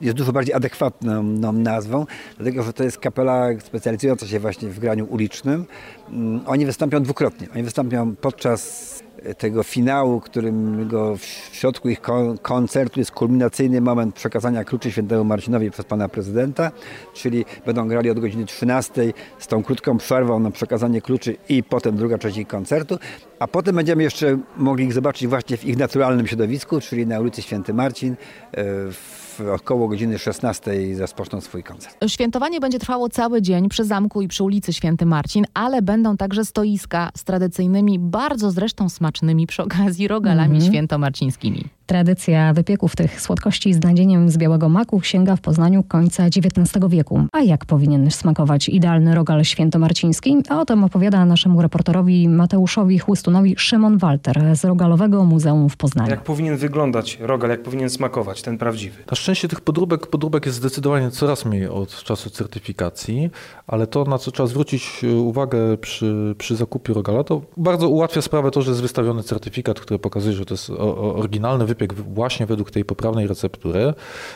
jest 0.00 0.16
dużo 0.16 0.32
bardziej 0.32 0.54
adekwatną 0.54 1.22
nazwą, 1.52 2.06
dlatego 2.36 2.62
że 2.62 2.72
to 2.72 2.84
jest 2.84 2.98
kapela 2.98 3.48
specjalizująca 3.64 4.26
się 4.26 4.40
właśnie 4.40 4.68
w 4.68 4.78
graniu 4.78 5.06
ulicznym. 5.10 5.64
Mm, 6.08 6.40
oni 6.46 6.66
wystąpią 6.66 7.02
dwukrotnie. 7.02 7.48
Oni 7.54 7.62
wystąpią 7.62 8.16
podczas 8.16 8.94
tego 9.38 9.62
finału, 9.62 10.20
którym 10.20 10.88
go 10.88 11.16
w 11.16 11.24
środku 11.52 11.88
ich 11.88 12.00
koncertu 12.42 13.00
jest 13.00 13.10
kulminacyjny 13.10 13.80
moment 13.80 14.14
przekazania 14.14 14.64
kluczy 14.64 14.92
świętemu 14.92 15.24
Marcinowi 15.24 15.70
przez 15.70 15.84
pana 15.84 16.08
prezydenta, 16.08 16.70
czyli 17.14 17.33
będą 17.66 17.88
grali 17.88 18.10
od 18.10 18.20
godziny 18.20 18.46
13 18.46 19.12
z 19.38 19.46
tą 19.46 19.62
krótką 19.62 19.98
przerwą 19.98 20.40
na 20.40 20.50
przekazanie 20.50 21.00
kluczy 21.00 21.36
i 21.48 21.62
potem 21.62 21.96
druga 21.96 22.18
część 22.18 22.36
ich 22.36 22.48
koncertu, 22.48 22.98
a 23.38 23.48
potem 23.48 23.76
będziemy 23.76 24.02
jeszcze 24.02 24.38
mogli 24.56 24.84
ich 24.84 24.92
zobaczyć 24.92 25.28
właśnie 25.28 25.56
w 25.56 25.64
ich 25.64 25.76
naturalnym 25.76 26.26
środowisku, 26.26 26.80
czyli 26.80 27.06
na 27.06 27.20
ulicy 27.20 27.42
Święty 27.42 27.74
Marcin 27.74 28.12
e, 28.12 28.64
w 28.90 29.24
około 29.54 29.88
godziny 29.88 30.18
16 30.18 30.72
rozpoczną 30.98 31.40
swój 31.40 31.62
koncert. 31.62 31.96
Świętowanie 32.06 32.60
będzie 32.60 32.78
trwało 32.78 33.08
cały 33.08 33.42
dzień 33.42 33.68
przy 33.68 33.84
zamku 33.84 34.22
i 34.22 34.28
przy 34.28 34.44
ulicy 34.44 34.72
Święty 34.72 35.06
Marcin, 35.06 35.44
ale 35.54 35.82
będą 35.82 36.16
także 36.16 36.44
stoiska 36.44 37.10
z 37.16 37.24
tradycyjnymi, 37.24 37.98
bardzo 37.98 38.50
zresztą 38.50 38.88
smacznymi 38.88 39.46
przy 39.46 39.62
okazji 39.62 40.08
rogalami 40.08 40.56
mm 40.56 40.62
-hmm. 40.62 40.68
świętomarcińskimi. 40.68 41.64
Tradycja 41.86 42.52
wypieków 42.52 42.96
tych 42.96 43.20
słodkości 43.20 43.74
z 43.74 43.82
nadzieniem 43.82 44.30
z 44.30 44.36
białego 44.36 44.68
maku 44.68 45.02
sięga 45.02 45.36
w 45.36 45.40
Poznaniu 45.40 45.82
końca 45.82 46.24
XIX 46.24 46.84
wieku. 46.88 47.26
A 47.32 47.40
jak 47.40 47.64
powinien 47.64 48.10
smakować 48.10 48.68
idealny 48.68 49.14
rogal 49.14 49.44
świętomarciński? 49.44 50.36
A 50.48 50.60
o 50.60 50.64
tym 50.64 50.84
opowiada 50.84 51.24
naszemu 51.24 51.62
reporterowi 51.62 52.28
Mateuszowi 52.28 52.98
Chłystunowi 52.98 53.54
Szymon 53.58 53.98
Walter 53.98 54.56
z 54.56 54.64
Rogalowego 54.64 55.24
Muzeum 55.24 55.68
w 55.68 55.76
Poznaniu. 55.76 56.10
Jak 56.10 56.22
powinien 56.22 56.56
wyglądać 56.56 57.18
rogal, 57.20 57.50
jak 57.50 57.62
powinien 57.62 57.90
smakować 57.90 58.42
ten 58.42 58.58
prawdziwy? 58.58 59.02
Na 59.10 59.16
szczęście 59.16 59.48
tych 59.48 59.60
podróbek, 59.60 60.06
podróbek 60.06 60.46
jest 60.46 60.58
zdecydowanie 60.58 61.10
coraz 61.10 61.44
mniej 61.44 61.68
od 61.68 62.02
czasu 62.02 62.30
certyfikacji, 62.30 63.30
ale 63.66 63.86
to 63.86 64.04
na 64.04 64.18
co 64.18 64.30
trzeba 64.30 64.46
zwrócić 64.46 65.04
uwagę 65.18 65.76
przy, 65.76 66.34
przy 66.38 66.56
zakupie 66.56 66.94
rogala, 66.94 67.24
to 67.24 67.42
bardzo 67.56 67.88
ułatwia 67.88 68.22
sprawę 68.22 68.50
to, 68.50 68.62
że 68.62 68.70
jest 68.70 68.82
wystawiony 68.82 69.22
certyfikat, 69.22 69.80
który 69.80 69.98
pokazuje, 69.98 70.34
że 70.36 70.44
to 70.44 70.54
jest 70.54 70.70
oryginalny 71.16 71.73
wypiek 71.74 71.94
właśnie 71.94 72.46
według 72.46 72.70
tej 72.70 72.84
poprawnej 72.84 73.26
receptury, 73.26 73.94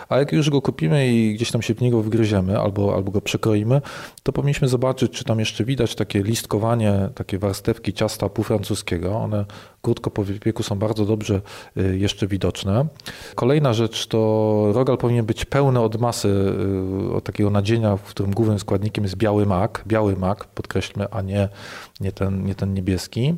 a 0.08 0.18
jak 0.18 0.32
już 0.32 0.50
go 0.50 0.62
kupimy 0.62 1.08
i 1.08 1.34
gdzieś 1.34 1.50
tam 1.50 1.62
się 1.62 1.74
w 1.74 1.80
niego 1.80 2.02
wgryziemy 2.02 2.58
albo, 2.60 2.94
albo 2.94 3.10
go 3.10 3.20
przekroimy, 3.20 3.80
to 4.22 4.32
powinniśmy 4.32 4.68
zobaczyć, 4.68 5.12
czy 5.12 5.24
tam 5.24 5.38
jeszcze 5.38 5.64
widać 5.64 5.94
takie 5.94 6.22
listkowanie, 6.22 7.08
takie 7.14 7.38
warstewki 7.38 7.92
ciasta 7.92 8.28
półfrancuskiego. 8.28 9.16
One 9.16 9.44
krótko 9.82 10.10
po 10.10 10.24
wypieku 10.24 10.62
są 10.62 10.78
bardzo 10.78 11.04
dobrze 11.04 11.40
y, 11.76 11.98
jeszcze 11.98 12.26
widoczne. 12.26 12.86
Kolejna 13.34 13.72
rzecz 13.72 14.06
to 14.06 14.18
rogal 14.74 14.98
powinien 14.98 15.26
być 15.26 15.44
pełny 15.44 15.80
od 15.80 16.00
masy, 16.00 16.28
y, 17.08 17.14
od 17.14 17.24
takiego 17.24 17.50
nadzienia, 17.50 17.96
w 17.96 18.02
którym 18.02 18.32
głównym 18.32 18.58
składnikiem 18.58 19.04
jest 19.04 19.16
biały 19.16 19.46
mak, 19.46 19.84
biały 19.86 20.16
mak, 20.16 20.44
podkreślmy, 20.44 21.06
a 21.10 21.22
nie, 21.22 21.48
nie, 22.00 22.12
ten, 22.12 22.44
nie 22.44 22.54
ten 22.54 22.74
niebieski. 22.74 23.34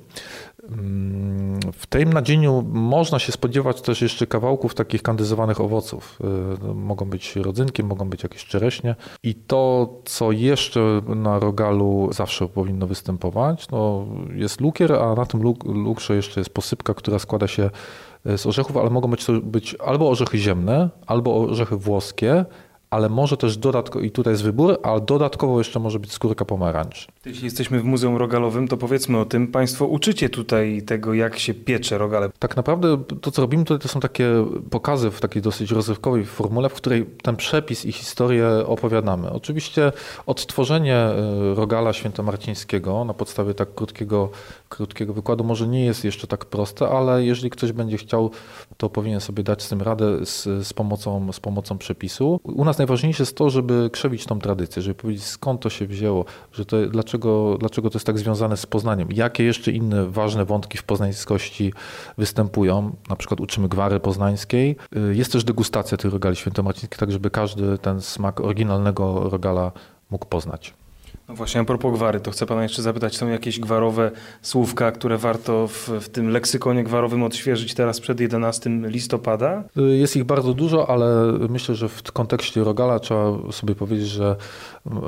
W 1.73 1.87
tym 1.89 2.13
nadzieniu 2.13 2.65
można 2.73 3.19
się 3.19 3.33
spodziewać 3.33 3.83
też 3.83 4.03
jeszcze 4.03 4.27
kawałków 4.27 4.75
takich 4.75 5.03
kandyzowanych 5.03 5.61
owoców. 5.61 6.19
Y, 6.65 6.75
mogą 6.75 7.11
być 7.11 7.37
rodzynki, 7.37 7.83
mogą 7.85 8.11
być 8.11 8.23
jakieś 8.23 8.45
czereśnie. 8.45 8.97
I 9.23 9.35
to, 9.35 9.89
co 10.05 10.33
jeszcze 10.33 10.81
na 11.07 11.39
rogalu 11.39 12.09
zawsze 12.13 12.49
powinno 12.49 12.87
występować, 12.87 13.69
no 13.69 14.07
jest 14.35 14.61
lukier, 14.61 14.93
a 14.93 15.15
na 15.15 15.27
tym 15.27 15.43
lukrze 15.65 16.17
jeszcze 16.17 16.41
jest 16.41 16.51
posypka, 16.51 16.95
która 16.95 17.19
składa 17.19 17.47
się 17.47 17.71
z 18.25 18.47
orzechów, 18.47 18.77
ale 18.77 18.91
mogą 18.91 19.11
być, 19.11 19.27
być 19.43 19.75
albo 19.75 20.11
orzechy 20.11 20.39
ziemne, 20.39 20.91
albo 21.07 21.41
orzechy 21.41 21.77
włoskie, 21.77 22.45
ale 22.91 23.09
może 23.09 23.37
też 23.37 23.57
dodatkowo, 23.57 24.05
i 24.05 24.11
tutaj 24.11 24.33
jest 24.33 24.43
wybór, 24.43 24.79
ale 24.83 25.01
dodatkowo 25.01 25.59
jeszcze 25.59 25.81
może 25.81 25.99
być 25.99 26.13
skórka 26.13 26.45
pomarańczy. 26.45 27.07
Jeśli 27.27 27.45
jesteśmy 27.45 27.81
w 27.81 27.85
Muzeum 27.85 28.17
Rogalowym, 28.17 28.69
to 28.69 28.77
powiedzmy 28.77 29.19
o 29.19 29.25
tym. 29.25 29.47
Państwo 29.47 29.87
uczycie 29.87 30.29
tutaj 30.29 30.83
tego, 30.83 31.15
jak 31.15 31.39
się 31.39 31.55
piecze 31.55 31.99
rogale. 31.99 32.31
Tak 32.39 32.57
naprawdę 32.57 33.03
to, 33.21 33.31
co 33.31 33.43
robimy 33.43 33.65
tutaj, 33.65 33.83
to 33.83 33.89
są 33.89 34.01
takie 34.01 34.47
pokazy 34.71 35.11
w 35.11 35.21
takiej 35.21 35.43
dosyć 35.43 35.71
rozrywkowej 35.71 36.25
formule, 36.25 36.69
w 36.69 36.75
której 36.75 37.07
ten 37.23 37.37
przepis 37.37 37.85
i 37.85 37.93
historię 37.93 38.49
opowiadamy. 38.67 39.31
Oczywiście 39.31 39.93
odtworzenie 40.27 40.97
e, 40.97 41.15
rogala 41.55 41.93
świętomarcińskiego 41.93 43.05
na 43.05 43.15
podstawie 43.15 43.55
tak 43.55 43.75
krótkiego, 43.75 44.31
krótkiego 44.71 45.15
wykładu 45.15 45.45
może 45.45 45.69
nie 45.69 45.85
jest 45.85 46.05
jeszcze 46.05 46.27
tak 46.27 46.45
proste, 46.45 46.89
ale 46.89 47.25
jeżeli 47.25 47.51
ktoś 47.51 47.73
będzie 47.73 47.97
chciał, 47.97 48.31
to 48.77 48.91
powinien 48.91 49.21
sobie 49.21 49.43
dać 49.43 49.63
z 49.63 49.69
tym 49.69 49.83
radę 49.83 50.27
z, 50.27 50.67
z, 50.67 50.73
pomocą, 50.73 51.33
z 51.33 51.41
pomocą 51.41 51.79
przepisu. 51.79 52.41
U 52.45 52.65
nas 52.65 52.79
najważniejsze 52.79 53.23
jest 53.23 53.37
to, 53.37 53.51
żeby 53.51 53.91
krzewić 53.93 54.27
tą 54.27 54.39
tradycję, 54.39 54.83
żeby 54.83 54.95
powiedzieć 54.95 55.25
skąd 55.25 55.61
to 55.61 55.71
się 55.71 55.87
wzięło, 55.87 56.25
że 56.53 56.65
to, 56.67 56.87
dlaczego, 56.87 57.57
dlaczego 57.59 57.91
to 57.91 57.97
jest 57.97 58.07
tak 58.07 58.19
związane 58.19 58.57
z 58.57 58.67
Poznaniem, 58.67 59.09
jakie 59.13 59.45
jeszcze 59.45 59.71
inne 59.73 60.07
ważne 60.07 60.45
wątki 60.45 60.79
w 60.79 60.83
poznańskości 60.83 61.73
występują. 62.19 62.97
Na 63.09 63.17
przykład 63.17 63.41
uczymy 63.41 63.69
gwary 63.69 64.01
poznańskiej. 64.01 64.77
Jest 65.13 65.33
też 65.33 65.45
degustacja 65.45 65.99
tych 65.99 66.13
rogali 66.13 66.37
świętomarcińskich, 66.37 66.99
tak 66.99 67.13
żeby 67.13 67.31
każdy 67.31 67.79
ten 67.79 68.01
smak 68.01 68.41
oryginalnego 68.41 69.31
rogala 69.31 69.73
mógł 70.11 70.27
poznać. 70.27 70.75
No 71.31 71.37
właśnie, 71.37 71.61
a 71.61 71.65
propos 71.65 71.95
gwary, 71.95 72.21
to 72.21 72.31
chcę 72.31 72.47
pana 72.47 72.63
jeszcze 72.63 72.83
zapytać, 72.83 73.17
są 73.17 73.29
jakieś 73.29 73.61
gwarowe 73.61 74.11
słówka, 74.43 74.93
które 74.93 75.19
warto 75.19 75.69
w, 75.69 75.89
w 76.01 76.09
tym 76.09 76.29
leksykonie 76.29 76.85
gwarowym 76.85 77.23
odświeżyć 77.23 77.75
teraz 77.75 78.01
przed 78.01 78.21
11 78.21 78.71
listopada? 78.71 79.65
Y, 79.77 79.97
Jest 79.97 80.17
ich 80.17 80.25
bardzo 80.25 80.55
dużo, 80.55 80.91
ale 80.91 81.33
myślę, 81.49 81.75
że 81.75 81.89
w 81.89 82.13
kontekście 82.13 82.65
rogala 82.65 82.99
trzeba 82.99 83.53
sobie 83.53 83.75
powiedzieć, 83.75 84.09
że 84.09 84.37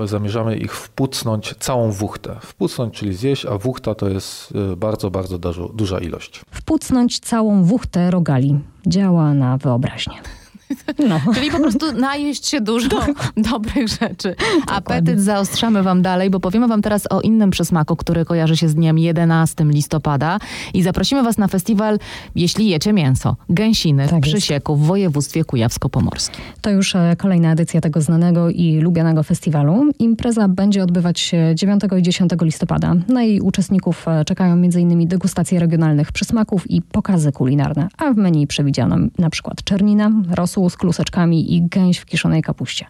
zamierzamy 0.05 0.57
ich 0.57 0.75
wpucnąć 0.75 1.55
całą 1.59 1.91
wuchtę. 1.93 2.37
Wpucnąć, 2.43 2.95
czyli 2.95 3.15
zjeść, 3.15 3.47
a 3.47 3.59
wuchta 3.59 3.95
to 3.95 4.09
jest 4.09 4.53
y, 4.73 4.77
bardzo, 4.77 5.11
bardzo 5.11 5.39
dużo, 5.39 5.69
duża 5.69 5.99
ilość. 5.99 6.41
Wpucnąć 6.51 7.19
całą 7.19 7.65
wuchtę 7.65 8.11
rogali. 8.11 8.59
Działa 8.87 9.35
na 9.35 9.57
wyobraźnię. 9.57 10.42
No. 11.09 11.21
Czyli 11.35 11.51
po 11.51 11.59
prostu 11.59 11.93
najeść 11.93 12.49
się 12.49 12.61
dużo 12.61 12.89
dobrych 13.53 13.89
rzeczy. 13.89 14.35
Apetyt 14.67 15.21
zaostrzamy 15.21 15.83
wam 15.83 16.03
dalej, 16.03 16.31
bo 16.31 16.41
powiemy 16.41 16.69
wam 16.69 16.83
teraz 16.83 17.07
o 17.11 17.21
innym 17.21 17.51
przysmaku, 17.51 17.97
który 17.97 18.25
kojarzy 18.25 18.57
się 18.57 18.69
z 18.69 18.75
dniem 18.75 18.99
11 18.99 19.65
listopada 19.65 20.39
i 20.75 20.83
zaprosimy 20.83 21.23
was 21.23 21.39
na 21.39 21.49
festiwal, 21.49 21.99
jeśli 22.35 22.69
jecie 22.69 22.93
mięso, 22.93 23.37
gęsiny 23.49 24.09
w 24.09 24.21
Przysieku 24.21 24.77
w 24.77 24.87
województwie 24.87 25.45
kujawsko-pomorskim. 25.45 26.41
To 26.61 26.71
już 26.71 26.97
e, 26.97 27.17
kolejna 27.19 27.53
edycja 27.53 27.81
tego 27.81 28.01
znanego 28.01 28.51
i 28.51 28.81
lubianego 28.81 29.23
festiwalu. 29.23 29.91
Impreza 29.99 30.49
będzie 30.49 30.83
odbywać 30.83 31.21
się 31.21 31.53
9 31.55 31.83
i 31.99 32.03
10 32.03 32.31
listopada. 32.43 32.95
Na 33.09 33.23
jej 33.23 33.41
uczestników 33.41 34.09
e, 34.09 34.25
czekają 34.25 34.53
m.in. 34.53 35.09
degustacje 35.09 35.61
regionalnych 35.61 36.13
przysmaków 36.13 36.71
i 36.71 36.83
pokazy 36.83 37.33
kulinarne, 37.33 37.89
a 37.99 38.13
w 38.13 38.17
menu 38.17 38.47
przewidziano 38.47 38.97
na 39.19 39.31
przykład 39.31 39.65
czernina, 39.65 40.11
rosół 40.31 40.62
z 40.71 40.77
kluseczkami 40.77 41.55
i 41.55 41.63
gęś 41.69 41.99
w 41.99 42.07
kiszonej 42.07 42.43
kapuście. 42.43 42.87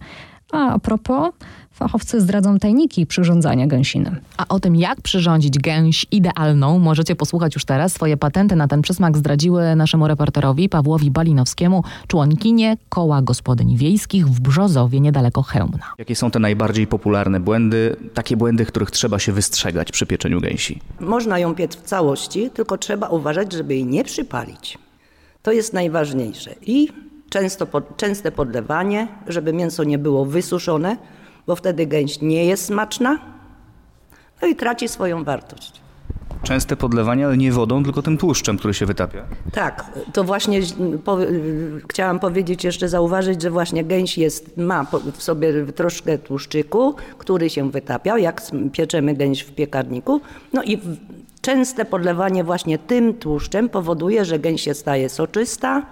A 0.53 0.73
a 0.73 0.79
propos, 0.79 1.33
fachowcy 1.73 2.21
zdradzą 2.21 2.59
tajniki 2.59 3.07
przyrządzania 3.07 3.67
gęsiny. 3.67 4.21
A 4.37 4.49
o 4.49 4.61
tym, 4.61 4.77
jak 4.77 5.01
przyrządzić 5.01 5.59
gęś 5.59 6.07
idealną, 6.11 6.79
możecie 6.79 7.17
posłuchać 7.17 7.55
już 7.55 7.65
teraz. 7.65 7.93
Swoje 7.93 8.17
patenty 8.17 8.57
na 8.57 8.69
ten 8.69 8.83
przysmak 8.83 9.17
zdradziły 9.17 9.77
naszemu 9.77 10.09
reporterowi 10.09 10.69
Pawłowi 10.69 11.11
Balinowskiemu 11.11 11.85
członkinie 12.07 12.77
Koła 12.89 13.23
Gospodyń 13.23 13.77
Wiejskich 13.77 14.29
w 14.29 14.41
Brzozowie, 14.41 15.01
niedaleko 15.01 15.43
Chełmna. 15.43 15.93
Jakie 15.99 16.17
są 16.17 16.31
te 16.31 16.39
najbardziej 16.39 16.87
popularne 16.87 17.41
błędy, 17.41 17.97
takie 18.15 18.37
błędy, 18.37 18.67
których 18.67 18.91
trzeba 18.91 19.19
się 19.19 19.33
wystrzegać 19.33 19.93
przy 19.93 20.07
pieczeniu 20.07 20.41
gęsi? 20.41 20.81
Można 21.01 21.39
ją 21.39 21.55
piec 21.55 21.77
w 21.77 21.83
całości, 21.83 22.51
tylko 22.51 22.79
trzeba 22.79 23.09
uważać, 23.09 23.53
żeby 23.53 23.75
jej 23.75 23.87
nie 23.87 24.05
przypalić. 24.05 24.79
To 25.43 25.53
jest 25.53 25.73
najważniejsze. 25.73 26.55
I 26.67 26.89
często 27.33 27.67
pod, 27.67 27.97
częste 27.97 28.33
podlewanie, 28.33 29.09
żeby 29.27 29.53
mięso 29.53 29.85
nie 29.85 29.99
było 29.99 30.25
wysuszone, 30.25 30.97
bo 31.47 31.57
wtedy 31.57 31.87
gęś 31.87 32.21
nie 32.21 32.45
jest 32.45 32.65
smaczna, 32.65 33.19
no 34.43 34.49
i 34.49 34.57
traci 34.57 34.89
swoją 34.89 35.25
wartość. 35.25 35.81
Częste 36.43 36.77
podlewanie, 36.77 37.27
ale 37.27 37.37
nie 37.37 37.53
wodą, 37.53 37.85
tylko 37.85 38.03
tym 38.03 38.19
tłuszczem, 38.19 38.59
który 38.59 38.75
się 38.75 38.87
wytapia. 38.87 39.23
Tak, 39.53 39.99
to 40.13 40.25
właśnie 40.25 40.61
po, 41.05 41.19
chciałam 41.91 42.19
powiedzieć 42.19 42.65
jeszcze, 42.65 42.89
zauważyć, 42.89 43.43
że 43.43 43.51
właśnie 43.51 43.85
gęś 43.85 44.19
jest, 44.19 44.57
ma 44.57 44.87
w 45.13 45.23
sobie 45.23 45.67
troszkę 45.67 46.19
tłuszczyku, 46.19 46.95
który 47.19 47.51
się 47.51 47.71
wytapia, 47.71 48.19
jak 48.19 48.43
pieczemy 48.73 49.15
gęś 49.15 49.43
w 49.43 49.55
piekarniku. 49.55 50.21
No 50.53 50.63
i 50.63 50.81
częste 51.41 51.85
podlewanie 51.85 52.45
właśnie 52.45 52.79
tym 52.79 53.15
tłuszczem 53.15 53.69
powoduje, 53.69 54.25
że 54.25 54.39
gęś 54.39 54.63
się 54.63 54.75
staje 54.75 55.09
soczysta, 55.09 55.83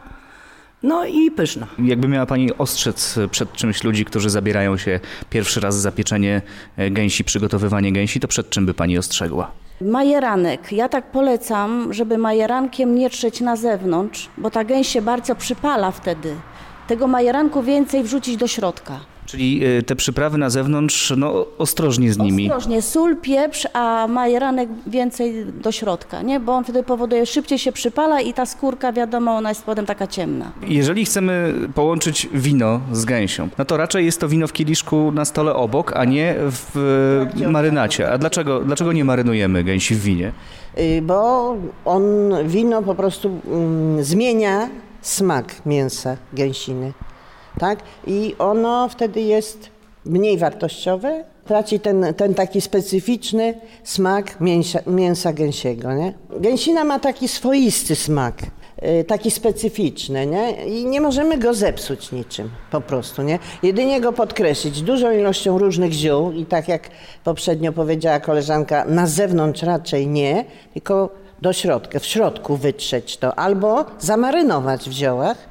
no 0.83 1.07
i 1.07 1.31
pyszna. 1.31 1.67
Jakby 1.79 2.09
miała 2.09 2.27
Pani 2.27 2.59
ostrzec 2.59 3.19
przed 3.31 3.53
czymś 3.53 3.85
ludzi, 3.85 4.05
którzy 4.05 4.31
zabierają 4.31 4.77
się 4.77 5.01
pierwszy 5.31 5.61
raz 5.61 5.81
za 5.81 5.93
pieczenie 5.93 6.43
e, 6.77 6.91
gęsi, 6.91 7.25
przygotowywanie 7.25 7.93
gęsi, 7.93 8.21
to 8.21 8.29
przed 8.29 8.51
czym 8.51 8.67
by 8.67 8.75
Pani 8.75 8.99
ostrzegła? 8.99 9.51
Majeranek. 9.81 10.73
Ja 10.73 10.89
tak 10.89 11.11
polecam, 11.11 11.93
żeby 11.93 12.19
majerankiem 12.19 12.95
nie 12.95 13.11
trzeć 13.11 13.41
na 13.41 13.57
zewnątrz, 13.57 14.29
bo 14.39 14.51
ta 14.51 14.65
gęś 14.65 14.89
się 14.89 15.03
bardzo 15.03 15.35
przypala 15.35 15.91
wtedy. 15.91 16.35
Tego 16.89 17.07
majeranku 17.07 17.63
więcej 17.63 18.03
wrzucić 18.03 18.37
do 18.37 18.47
środka. 18.47 19.01
Czyli 19.31 19.65
e, 19.65 19.83
te 19.83 19.97
przyprawy 19.97 20.39
na 20.39 20.51
zewnątrz, 20.51 21.13
no 21.17 21.47
ostrożnie 21.59 22.13
z 22.13 22.19
nimi. 22.19 22.51
Ostrożnie, 22.51 22.83
sól, 22.83 23.17
pieprz, 23.17 23.67
a 23.73 24.07
majeranek 24.09 24.69
więcej 24.87 25.47
do 25.47 25.73
środka, 25.73 26.23
nie? 26.23 26.41
Bo 26.41 26.53
on 26.53 26.65
wtedy 26.65 26.83
powoduje, 26.83 27.27
szybciej 27.27 27.59
się 27.59 27.73
przypala 27.73 28.21
i 28.21 28.35
ta 28.35 28.47
skórka, 28.47 28.93
wiadomo, 28.93 29.37
ona 29.37 29.49
jest 29.49 29.65
potem 29.65 29.87
taka 29.87 30.07
ciemna. 30.07 30.53
Jeżeli 30.67 31.05
chcemy 31.05 31.55
połączyć 31.75 32.29
wino 32.33 32.81
z 32.93 33.05
gęsią, 33.05 33.49
no 33.59 33.65
to 33.65 33.77
raczej 33.77 34.05
jest 34.05 34.21
to 34.21 34.29
wino 34.29 34.47
w 34.47 34.53
kieliszku 34.53 35.13
na 35.13 35.25
stole 35.25 35.55
obok, 35.55 35.93
a 35.97 36.05
nie 36.05 36.35
w 36.39 36.77
marynacie. 37.51 38.13
A 38.13 38.19
dlaczego, 38.19 38.61
dlaczego 38.61 38.93
nie 38.93 39.05
marynujemy 39.05 39.65
gęsi 39.65 39.95
w 39.95 40.03
winie? 40.03 40.33
Y, 40.79 41.03
bo 41.03 41.57
on, 41.85 42.05
wino 42.47 42.83
po 42.83 42.95
prostu 42.95 43.41
mm, 43.47 44.05
zmienia 44.05 44.69
smak 45.03 45.67
mięsa 45.67 46.17
gęsiny, 46.33 46.93
tak? 47.61 47.79
I 48.07 48.35
ono 48.39 48.89
wtedy 48.89 49.21
jest 49.21 49.71
mniej 50.05 50.39
wartościowe, 50.39 51.25
traci 51.45 51.81
ten, 51.81 52.15
ten 52.17 52.35
taki 52.35 52.61
specyficzny 52.61 53.55
smak 53.85 54.41
mięsa, 54.41 54.79
mięsa 54.87 55.33
gęsiego, 55.33 55.95
nie? 55.95 56.15
Gęsina 56.31 56.85
ma 56.85 56.99
taki 56.99 57.29
swoisty 57.29 57.97
smak, 57.97 58.35
y, 59.01 59.05
taki 59.05 59.31
specyficzny, 59.31 60.27
nie? 60.27 60.67
I 60.67 60.87
nie 60.87 61.01
możemy 61.01 61.39
go 61.39 61.55
zepsuć 61.55 62.13
niczym, 62.13 62.51
po 62.71 62.81
prostu, 62.81 63.23
nie? 63.23 63.39
Jedynie 63.63 64.01
go 64.01 64.13
podkreślić 64.13 64.83
dużą 64.83 65.11
ilością 65.13 65.59
różnych 65.59 65.93
ziół 65.93 66.33
i 66.33 66.47
tak 66.47 66.69
jak 66.69 66.83
poprzednio 67.25 67.73
powiedziała 67.73 68.21
koleżanka, 68.21 68.85
na 68.85 69.07
zewnątrz 69.07 69.63
raczej 69.63 70.07
nie, 70.07 70.45
tylko 70.73 71.11
do 71.43 71.53
środka, 71.53 71.99
w 71.99 72.07
środku 72.07 72.57
wytrzeć 72.57 73.17
to, 73.17 73.39
albo 73.39 73.85
zamarynować 73.99 74.89
w 74.89 74.93
ziołach 74.93 75.50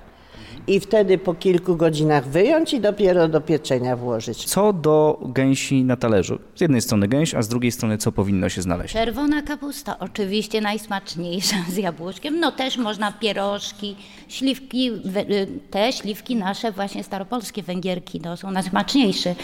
i 0.68 0.80
wtedy 0.80 1.18
po 1.18 1.34
kilku 1.34 1.76
godzinach 1.76 2.28
wyjąć 2.28 2.74
i 2.74 2.80
dopiero 2.80 3.28
do 3.28 3.42
pieczenia 3.42 3.96
włożyć. 3.96 4.46
Co 4.46 4.74
do 4.74 5.20
gęsi 5.26 5.84
na 5.84 5.98
talerzu? 5.98 6.40
Z 6.56 6.62
jednej 6.62 6.82
strony 6.82 7.08
gęś, 7.08 7.36
a 7.36 7.42
z 7.42 7.48
drugiej 7.48 7.72
strony 7.72 7.98
co 7.98 8.12
powinno 8.12 8.50
się 8.50 8.62
znaleźć? 8.62 8.94
Czerwona 8.94 9.42
kapusta, 9.42 10.00
oczywiście 10.00 10.62
najsmaczniejsza 10.62 11.56
z 11.70 11.78
jabłuszkiem. 11.78 12.40
No 12.40 12.52
też 12.52 12.78
można 12.78 13.12
pierożki, 13.12 13.96
śliwki, 14.28 14.92
y, 15.32 15.48
te 15.72 15.94
śliwki 15.94 16.36
nasze 16.36 16.72
właśnie 16.72 17.04
staropolskie 17.04 17.64
węgierki, 17.64 18.20
to 18.20 18.38
są 18.38 18.52
najsmaczniejsze. 18.52 19.36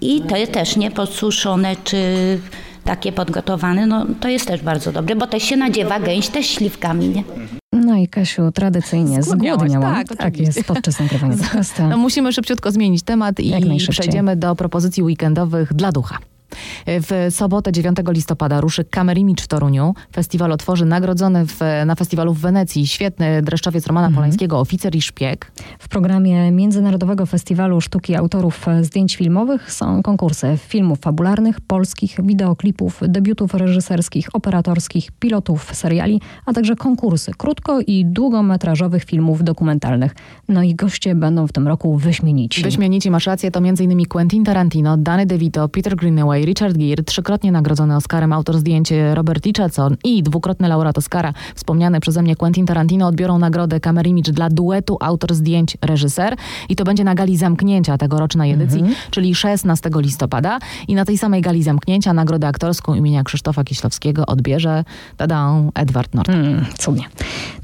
I 0.00 0.20
to 0.20 0.36
jest 0.36 0.52
też 0.52 0.76
nie 0.76 0.90
podsuszone 0.90 1.76
czy 1.84 1.96
takie 2.84 3.12
podgotowane, 3.12 3.86
no 3.86 4.06
to 4.20 4.28
jest 4.28 4.46
też 4.46 4.62
bardzo 4.62 4.92
dobre, 4.92 5.16
bo 5.16 5.26
też 5.26 5.42
się 5.42 5.56
nadziewa 5.56 6.00
gęś 6.00 6.28
też 6.28 6.46
śliwkami, 6.46 7.08
nie? 7.08 7.22
No 7.86 7.96
i 7.96 8.08
Kasiu, 8.08 8.52
tradycyjnie 8.52 9.22
zgłodniałam. 9.22 10.04
tak, 10.04 10.16
tak 10.16 10.38
jest, 10.38 10.64
podczas 10.64 11.00
nagrywania 11.00 11.36
podcastu. 11.42 11.82
No 11.82 11.96
musimy 11.96 12.32
szybciutko 12.32 12.72
zmienić 12.72 13.02
temat 13.02 13.40
i 13.40 13.52
przejdziemy 13.88 14.36
do 14.36 14.56
propozycji 14.56 15.02
weekendowych 15.02 15.74
dla 15.74 15.92
ducha. 15.92 16.18
W 16.86 17.26
sobotę 17.30 17.72
9 17.72 17.96
listopada 18.08 18.60
ruszy 18.60 18.84
Kamerimicz 18.84 19.42
w 19.42 19.48
Toruniu. 19.48 19.94
Festiwal 20.12 20.52
otworzy 20.52 20.84
nagrodzony 20.84 21.46
w, 21.46 21.60
na 21.86 21.94
festiwalu 21.94 22.34
w 22.34 22.38
Wenecji 22.40 22.86
świetny 22.86 23.42
dreszczowiec 23.42 23.86
Romana 23.86 24.10
Polańskiego, 24.14 24.60
Oficer 24.60 24.96
i 24.96 25.02
Szpieg. 25.02 25.52
W 25.78 25.88
programie 25.88 26.50
Międzynarodowego 26.50 27.26
Festiwalu 27.26 27.80
Sztuki 27.80 28.14
Autorów 28.14 28.66
Zdjęć 28.82 29.16
Filmowych 29.16 29.72
są 29.72 30.02
konkursy 30.02 30.58
filmów 30.58 30.98
fabularnych, 30.98 31.60
polskich, 31.60 32.16
wideoklipów, 32.22 33.00
debiutów 33.08 33.54
reżyserskich, 33.54 34.28
operatorskich, 34.32 35.10
pilotów 35.10 35.74
seriali, 35.74 36.20
a 36.46 36.52
także 36.52 36.76
konkursy 36.76 37.32
krótko- 37.38 37.82
i 37.86 38.04
długometrażowych 38.06 39.04
filmów 39.04 39.44
dokumentalnych. 39.44 40.14
No 40.48 40.62
i 40.62 40.74
goście 40.74 41.14
będą 41.14 41.46
w 41.46 41.52
tym 41.52 41.68
roku 41.68 41.96
wyśmienici. 41.96 42.62
Wyśmienici, 42.62 43.10
masz 43.10 43.26
rację, 43.26 43.50
to 43.50 43.58
m.in. 43.58 44.06
Quentin 44.06 44.44
Tarantino, 44.44 44.96
Danny 44.96 45.26
DeVito, 45.26 45.68
Peter 45.68 45.96
Greenaway, 45.96 46.35
Richard 46.44 46.76
Gere, 46.76 47.02
trzykrotnie 47.02 47.52
nagrodzony 47.52 47.96
Oscarem 47.96 48.32
autor 48.32 48.58
zdjęć 48.58 48.92
Robert 49.14 49.46
Richardson 49.46 49.96
i 50.04 50.22
dwukrotny 50.22 50.68
laureat 50.68 50.98
Oscara, 50.98 51.32
wspomniany 51.54 52.00
przeze 52.00 52.22
mnie 52.22 52.36
Quentin 52.36 52.66
Tarantino, 52.66 53.06
odbiorą 53.06 53.38
nagrodę 53.38 53.80
Camerimage 53.80 54.32
dla 54.32 54.50
duetu 54.50 54.96
autor 55.00 55.34
zdjęć 55.34 55.76
reżyser 55.82 56.36
i 56.68 56.76
to 56.76 56.84
będzie 56.84 57.04
na 57.04 57.14
gali 57.14 57.36
zamknięcia 57.36 57.98
tegorocznej 57.98 58.52
edycji, 58.52 58.82
czyli 59.10 59.34
16 59.34 59.90
listopada 59.96 60.58
i 60.88 60.94
na 60.94 61.04
tej 61.04 61.18
samej 61.18 61.42
gali 61.42 61.62
zamknięcia 61.62 62.12
nagrodę 62.12 62.46
aktorską 62.46 62.94
imienia 62.94 63.24
Krzysztofa 63.24 63.64
Kieślowskiego 63.64 64.26
odbierze, 64.26 64.84
tada, 65.16 65.54
Edward 65.74 66.14
Norton. 66.14 66.34
Mm, 66.34 66.64
cudnie. 66.78 67.04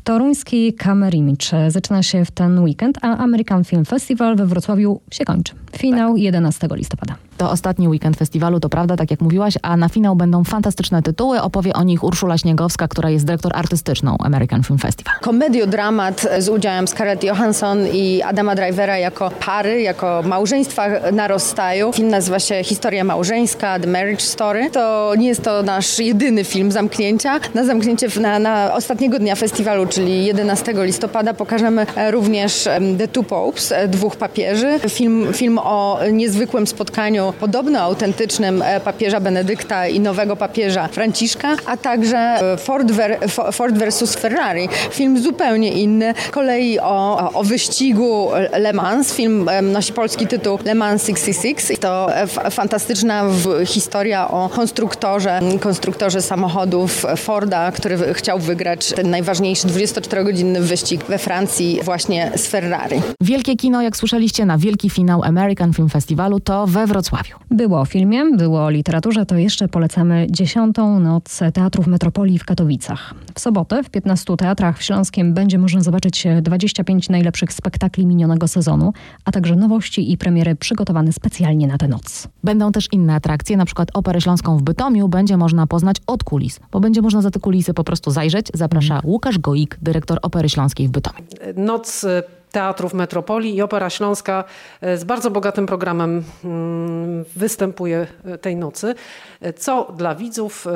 Toruński 0.04 0.72
Kamerimicz 0.72 1.50
zaczyna 1.68 2.02
się 2.02 2.24
w 2.24 2.30
ten 2.30 2.58
weekend, 2.58 2.98
a 3.02 3.16
American 3.16 3.64
Film 3.64 3.85
Festival 3.85 4.37
we 4.37 4.46
Wrocławiu 4.46 5.00
się 5.11 5.24
kończy. 5.24 5.54
Finał 5.76 6.16
11 6.16 6.68
listopada. 6.74 7.16
To 7.42 7.50
ostatni 7.50 7.88
weekend 7.88 8.16
festiwalu, 8.16 8.61
to 8.61 8.68
prawda, 8.68 8.96
tak 8.96 9.11
jak 9.11 9.20
mówiłaś, 9.20 9.55
a 9.62 9.76
na 9.76 9.88
finał 9.88 10.16
będą 10.16 10.44
fantastyczne 10.44 11.02
tytuły. 11.02 11.40
Opowie 11.40 11.72
o 11.72 11.83
nich 11.83 12.05
Urszula 12.05 12.38
Śniegowska, 12.38 12.88
która 12.88 13.11
jest 13.11 13.24
dyrektor 13.24 13.52
artystyczną 13.55 14.16
American 14.18 14.62
Film 14.62 14.78
Festival. 14.78 15.14
Komediodramat 15.20 16.26
z 16.38 16.48
udziałem 16.48 16.88
Scarlett 16.88 17.24
Johansson 17.24 17.78
i 17.92 18.22
Adama 18.22 18.55
Drivera 18.55 18.98
jako 18.98 19.31
pary, 19.31 19.83
jako 19.83 20.22
małżeństwa 20.26 20.87
na 21.12 21.28
rozstaju. 21.28 21.92
Film 21.92 22.09
nazywa 22.09 22.38
się 22.38 22.64
Historia 22.64 23.05
małżeńska, 23.05 23.78
The 23.78 23.87
Marriage 23.87 24.24
Story. 24.24 24.70
To 24.70 25.12
nie 25.18 25.28
jest 25.28 25.42
to 25.42 25.62
nasz 25.62 25.98
jedyny 25.98 26.44
film 26.44 26.72
zamknięcia. 26.72 27.40
Na 27.55 27.64
zamknięcie 27.64 28.09
na, 28.20 28.38
na 28.38 28.74
ostatniego 28.74 29.18
dnia 29.18 29.35
festiwalu, 29.35 29.87
czyli 29.87 30.24
11 30.24 30.74
listopada, 30.76 31.35
pokażemy 31.35 31.87
również 32.11 32.66
em, 32.66 32.98
The 32.98 33.09
Two 33.09 33.22
Popes, 33.22 33.72
e, 33.72 33.88
dwóch 33.88 34.16
papieży. 34.16 34.81
Film, 34.88 35.33
film 35.33 35.59
o 35.59 35.98
niezwykłym 36.12 36.66
spotkaniu, 36.66 37.32
podobno 37.40 37.81
autentycznym 37.81 38.62
e, 38.62 38.81
papieża 38.81 39.21
Benedykta 39.21 39.87
i 39.88 40.01
nowego 40.01 40.37
papieża 40.37 40.88
Franciszka, 40.88 41.57
a 41.66 41.77
także 41.77 42.18
e, 42.18 42.57
Ford, 42.57 42.90
ver, 42.90 43.18
Fo- 43.21 43.53
Ford 43.53 43.79
versus 43.79 44.14
Ferrari. 44.14 44.68
Film 44.90 45.23
zupełnie 45.23 45.73
inny, 45.73 46.14
kolei 46.31 46.79
o, 46.81 47.31
o 47.35 47.45
wyścigu 47.45 48.29
Le 48.53 48.73
Mans. 48.73 49.12
Film 49.14 49.49
em, 49.49 49.73
nosi 49.73 49.92
polski 49.92 50.27
tytuł 50.27 50.59
Le 50.64 50.75
Mans 50.75 51.07
66. 51.07 51.81
To 51.81 52.16
e, 52.16 52.27
fantastyczna 52.51 53.25
historia 53.66 54.29
o 54.29 54.49
konstruktorze, 54.49 55.40
konstruktorze 55.61 56.23
samochodów 56.23 57.07
Forda, 57.16 57.73
który 57.73 58.14
chciał 58.14 58.38
wygrać 58.38 58.92
ten 58.92 59.11
najważniejszy 59.11 59.68
24-godzinny 59.68 60.61
wyścig 60.61 61.05
we 61.05 61.18
Francji 61.18 61.81
właśnie 61.85 62.31
z 62.37 62.47
Ferrari. 62.47 63.03
Wielkie 63.21 63.57
kino, 63.57 63.83
jak 63.83 63.97
słyszeliście, 63.97 64.47
na 64.47 64.59
wielki 64.59 64.90
finał 64.90 65.23
American 65.25 65.73
Film 65.73 65.88
Festivalu 65.88 66.40
to 66.40 66.66
we 66.66 66.87
Wrocławiu. 66.87 67.12
Było 67.51 67.81
o 67.81 67.85
filmie, 67.85 68.37
było 68.37 68.64
o 68.64 68.70
literaturze, 68.70 69.27
to 69.27 69.37
jeszcze 69.37 69.68
polecamy 69.68 70.27
dziesiątą 70.31 71.01
noc 71.01 71.40
Teatrów 71.55 71.87
Metropolii 71.87 72.38
w 72.38 72.44
Katowicach. 72.44 73.14
W 73.35 73.40
sobotę 73.40 73.83
w 73.83 73.90
15 73.90 74.37
teatrach 74.37 74.79
w 74.79 74.83
Śląskiem 74.83 75.35
będzie 75.35 75.59
można 75.59 75.81
zobaczyć 75.81 76.27
25 76.42 77.09
najlepszych 77.09 77.53
spektakli 77.53 78.07
minionego 78.07 78.48
sezonu, 78.48 78.92
a 79.25 79.33
także 79.33 79.57
nowości 79.57 80.12
i 80.12 80.18
premiery 80.18 80.55
przygotowane 80.55 81.12
specjalnie 81.12 81.66
na 81.66 81.79
tę 81.79 81.88
noc. 81.88 82.29
Będą 82.44 82.72
też 82.72 82.88
inne 82.92 83.14
atrakcje, 83.14 83.57
na 83.57 83.64
przykład 83.64 83.88
Operę 83.94 84.20
Śląską 84.20 84.57
w 84.57 84.62
Bytomiu 84.62 85.09
będzie 85.09 85.37
można 85.37 85.66
poznać 85.66 85.96
od 86.07 86.25
kulis, 86.25 86.61
bo 86.72 86.81
będzie 86.81 87.03
można 87.03 87.22
za 87.22 87.31
te 87.31 87.40
kulisy 87.40 87.75
po 87.75 87.85
prostu 87.85 88.11
zajrzeć. 88.11 88.46
Zaprasza 88.55 89.01
Łukasz 89.05 89.38
Goik, 89.38 89.79
dyrektor 89.83 90.18
Opery 90.22 90.48
Śląskiej 90.48 90.88
w 90.88 90.90
Bytomiu. 90.90 91.25
Noc 91.57 92.07
Teatrów 92.52 92.94
Metropolii 92.94 93.56
i 93.56 93.62
Opera 93.62 93.90
Śląska 93.90 94.44
e, 94.80 94.96
z 94.98 95.04
bardzo 95.04 95.30
bogatym 95.30 95.66
programem 95.66 96.24
mm, 96.44 97.24
występuje 97.36 98.06
e, 98.24 98.38
tej 98.38 98.56
nocy. 98.56 98.94
E, 99.40 99.52
Co 99.52 99.92
dla 99.96 100.14
widzów, 100.14 100.66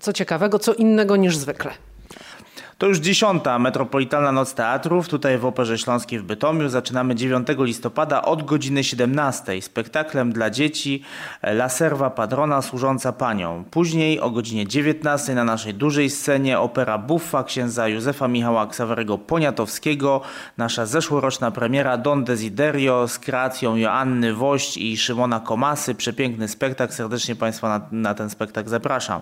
co 0.00 0.12
ciekawego, 0.12 0.58
co 0.58 0.74
innego 0.74 1.16
niż 1.16 1.36
zwykle. 1.36 1.70
To 2.78 2.86
już 2.86 2.98
dziesiąta 2.98 3.58
Metropolitalna 3.58 4.32
Noc 4.32 4.54
Teatrów, 4.54 5.08
tutaj 5.08 5.38
w 5.38 5.44
Operze 5.44 5.78
Śląskiej 5.78 6.18
w 6.18 6.22
Bytomiu. 6.22 6.68
Zaczynamy 6.68 7.14
9 7.14 7.48
listopada 7.58 8.22
od 8.22 8.42
godziny 8.42 8.84
17 8.84 9.62
spektaklem 9.62 10.32
dla 10.32 10.50
dzieci 10.50 11.02
La 11.42 11.68
Serva 11.68 12.10
Padrona 12.10 12.62
służąca 12.62 13.12
panią. 13.12 13.64
Później 13.70 14.20
o 14.20 14.30
godzinie 14.30 14.66
19 14.66 15.34
na 15.34 15.44
naszej 15.44 15.74
dużej 15.74 16.10
scenie 16.10 16.60
opera 16.60 16.98
Buffa 16.98 17.44
księdza 17.44 17.88
Józefa 17.88 18.28
Michała 18.28 18.66
Ksawerego 18.66 19.18
Poniatowskiego. 19.18 20.20
Nasza 20.56 20.86
zeszłoroczna 20.86 21.50
premiera 21.50 21.96
Don 21.96 22.24
Desiderio 22.24 23.08
z 23.08 23.18
kreacją 23.18 23.76
Joanny 23.76 24.34
Wość 24.34 24.76
i 24.76 24.96
Szymona 24.96 25.40
Komasy. 25.40 25.94
Przepiękny 25.94 26.48
spektakl, 26.48 26.92
serdecznie 26.92 27.36
Państwa 27.36 27.68
na, 27.68 27.86
na 27.92 28.14
ten 28.14 28.30
spektakl 28.30 28.68
zapraszam. 28.68 29.20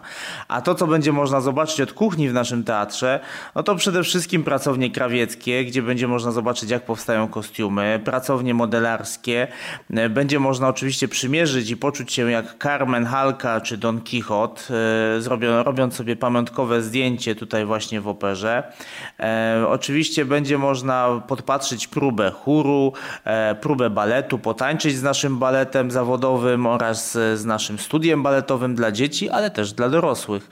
A 0.48 0.60
to, 0.60 0.74
co 0.74 0.86
będzie 0.86 1.12
można 1.12 1.40
zobaczyć 1.40 1.80
od 1.80 1.92
kuchni 1.92 2.28
w 2.28 2.32
naszym 2.32 2.64
teatrze, 2.64 3.20
no 3.54 3.62
to 3.62 3.74
przede 3.74 4.02
wszystkim 4.02 4.44
pracownie 4.44 4.90
krawieckie, 4.90 5.64
gdzie 5.64 5.82
będzie 5.82 6.08
można 6.08 6.30
zobaczyć, 6.30 6.70
jak 6.70 6.84
powstają 6.84 7.28
kostiumy, 7.28 8.00
pracownie 8.04 8.54
modelarskie. 8.54 9.48
E, 9.90 10.08
Będzie 10.08 10.40
można 10.40 10.68
oczywiście 10.68 11.08
przymierzyć 11.08 11.70
i 11.70 11.76
poczuć 11.76 12.12
się 12.12 12.30
jak 12.30 12.56
Carmen 12.62 13.04
Halka 13.04 13.60
czy 13.60 13.76
Don 13.76 14.00
Quixote, 14.00 14.62
e, 15.50 15.62
robiąc 15.62 15.94
sobie 15.94 16.16
pamiątkowe 16.16 16.82
zdjęcie 16.82 17.34
tutaj 17.34 17.64
właśnie 17.64 18.00
w 18.00 18.08
operze. 18.08 18.72
E, 19.20 19.64
oczywiście 19.68 20.24
będzie 20.24 20.58
można 20.58 21.22
podpatrzeć 21.28 21.88
próbę 21.88 22.30
chóru, 22.30 22.92
próbę 23.60 23.90
baletu, 23.90 24.38
potańczyć 24.38 24.96
z 24.96 25.02
naszym 25.02 25.38
baletem 25.38 25.90
zawodowym 25.90 26.66
oraz 26.66 27.12
z 27.12 27.44
naszym 27.44 27.78
studiem 27.78 28.22
baletowym 28.22 28.74
dla 28.74 28.92
dzieci, 28.92 29.30
ale 29.30 29.50
też 29.50 29.72
dla 29.72 29.88
dorosłych. 29.88 30.50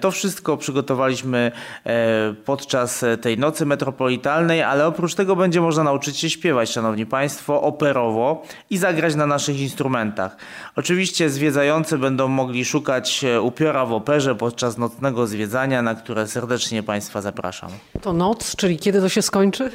To 0.00 0.10
wszystko 0.10 0.56
przygotowaliśmy 0.56 1.52
podczas 2.44 3.04
tej 3.20 3.38
nocy 3.38 3.66
metropolitalnej, 3.66 4.62
ale 4.62 4.86
oprócz 4.86 5.14
tego 5.14 5.36
będzie 5.36 5.60
można 5.60 5.84
nauczyć 5.84 6.16
się 6.18 6.30
śpiewać, 6.30 6.70
szanowni 6.70 7.06
państwo, 7.06 7.62
operowo 7.62 8.42
i 8.70 8.78
zagrać 8.78 9.14
na 9.14 9.26
naszych 9.26 9.60
instrumentach. 9.60 10.36
Oczywiście 10.76 11.30
zwiedzający 11.30 11.98
będą 11.98 12.28
mogli 12.28 12.64
szukać 12.64 13.24
e, 13.24 13.40
upiora 13.40 13.86
w 13.86 13.92
operze 13.92 14.34
podczas 14.34 14.78
nocnego 14.78 15.26
zwiedzania, 15.26 15.82
na 15.82 15.94
które 15.94 16.26
serdecznie 16.26 16.82
państwa 16.82 17.20
zapraszam. 17.20 17.70
To 18.02 18.12
noc, 18.12 18.56
czyli 18.56 18.78
kiedy 18.78 19.00
to 19.00 19.08
się 19.08 19.22
skończy? 19.22 19.70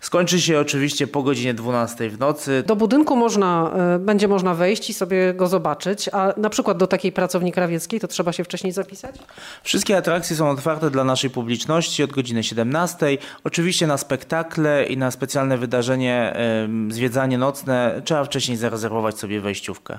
Skończy 0.00 0.40
się 0.40 0.60
oczywiście 0.60 1.06
po 1.06 1.22
godzinie 1.22 1.54
12 1.54 2.10
w 2.10 2.18
nocy. 2.18 2.64
Do 2.66 2.76
budynku 2.76 3.16
można, 3.16 3.70
e, 3.94 3.98
będzie 3.98 4.28
można 4.28 4.54
wejść 4.54 4.90
i 4.90 4.94
sobie 4.94 5.34
go 5.34 5.46
zobaczyć, 5.46 6.08
a 6.12 6.32
na 6.36 6.50
przykład 6.50 6.78
do 6.78 6.86
takiej 6.86 7.12
pracowni 7.12 7.52
krawieckiej 7.52 8.00
to 8.00 8.08
trzeba 8.08 8.32
się 8.32 8.44
wcześniej 8.44 8.72
zapisać? 8.72 9.16
Wszystkie 9.62 9.96
atrakcje 9.96 10.36
są 10.36 10.50
otwarte 10.50 10.90
dla 10.90 11.04
naszej 11.04 11.30
publiczności 11.30 11.75
od 12.04 12.12
godziny 12.12 12.42
17. 12.42 13.18
Oczywiście 13.44 13.86
na 13.86 13.98
spektakle 13.98 14.86
i 14.86 14.96
na 14.96 15.10
specjalne 15.10 15.58
wydarzenie, 15.58 16.36
zwiedzanie 16.88 17.38
nocne, 17.38 18.02
trzeba 18.04 18.24
wcześniej 18.24 18.56
zarezerwować 18.56 19.18
sobie 19.18 19.40
wejściówkę. 19.40 19.98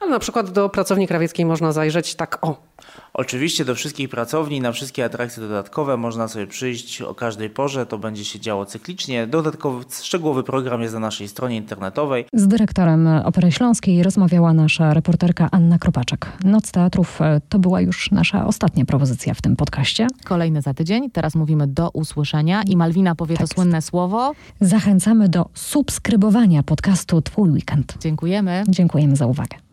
Ale 0.00 0.10
na 0.10 0.18
przykład 0.18 0.50
do 0.50 0.68
pracowni 0.68 1.08
krawieckiej 1.08 1.46
można 1.46 1.72
zajrzeć 1.72 2.14
tak 2.14 2.38
o. 2.42 2.68
Oczywiście 3.14 3.64
do 3.64 3.74
wszystkich 3.74 4.08
pracowni, 4.08 4.60
na 4.60 4.72
wszystkie 4.72 5.04
atrakcje 5.04 5.42
dodatkowe 5.42 5.96
można 5.96 6.28
sobie 6.28 6.46
przyjść 6.46 7.02
o 7.02 7.14
każdej 7.14 7.50
porze, 7.50 7.86
to 7.86 7.98
będzie 7.98 8.24
się 8.24 8.40
działo 8.40 8.66
cyklicznie. 8.66 9.26
Dodatkowy, 9.26 9.84
szczegółowy 10.02 10.42
program 10.42 10.82
jest 10.82 10.94
na 10.94 11.00
naszej 11.00 11.28
stronie 11.28 11.56
internetowej. 11.56 12.24
Z 12.32 12.48
dyrektorem 12.48 13.06
Opery 13.06 13.52
Śląskiej 13.52 14.02
rozmawiała 14.02 14.52
nasza 14.52 14.94
reporterka 14.94 15.48
Anna 15.52 15.78
Kropaczek. 15.78 16.26
Noc 16.44 16.70
Teatrów 16.70 17.22
e, 17.22 17.40
to 17.48 17.58
była 17.58 17.80
już 17.80 18.10
nasza 18.10 18.46
ostatnia 18.46 18.84
propozycja 18.84 19.34
w 19.34 19.42
tym 19.42 19.56
podcaście. 19.56 20.06
Kolejny 20.24 20.62
za 20.62 20.74
tydzień. 20.74 21.10
Teraz 21.10 21.34
mówimy 21.34 21.66
do 21.66 21.90
usłyszenia 21.90 22.62
i 22.62 22.76
Malwina 22.76 23.14
powie 23.14 23.36
to 23.36 23.46
słynne 23.46 23.82
słowo. 23.82 24.32
Zachęcamy 24.60 25.28
do 25.28 25.48
subskrybowania 25.54 26.62
podcastu 26.62 27.22
Twój 27.22 27.50
Weekend. 27.50 27.94
Dziękujemy. 28.00 28.64
Dziękujemy 28.68 29.16
za 29.16 29.26
uwagę. 29.26 29.67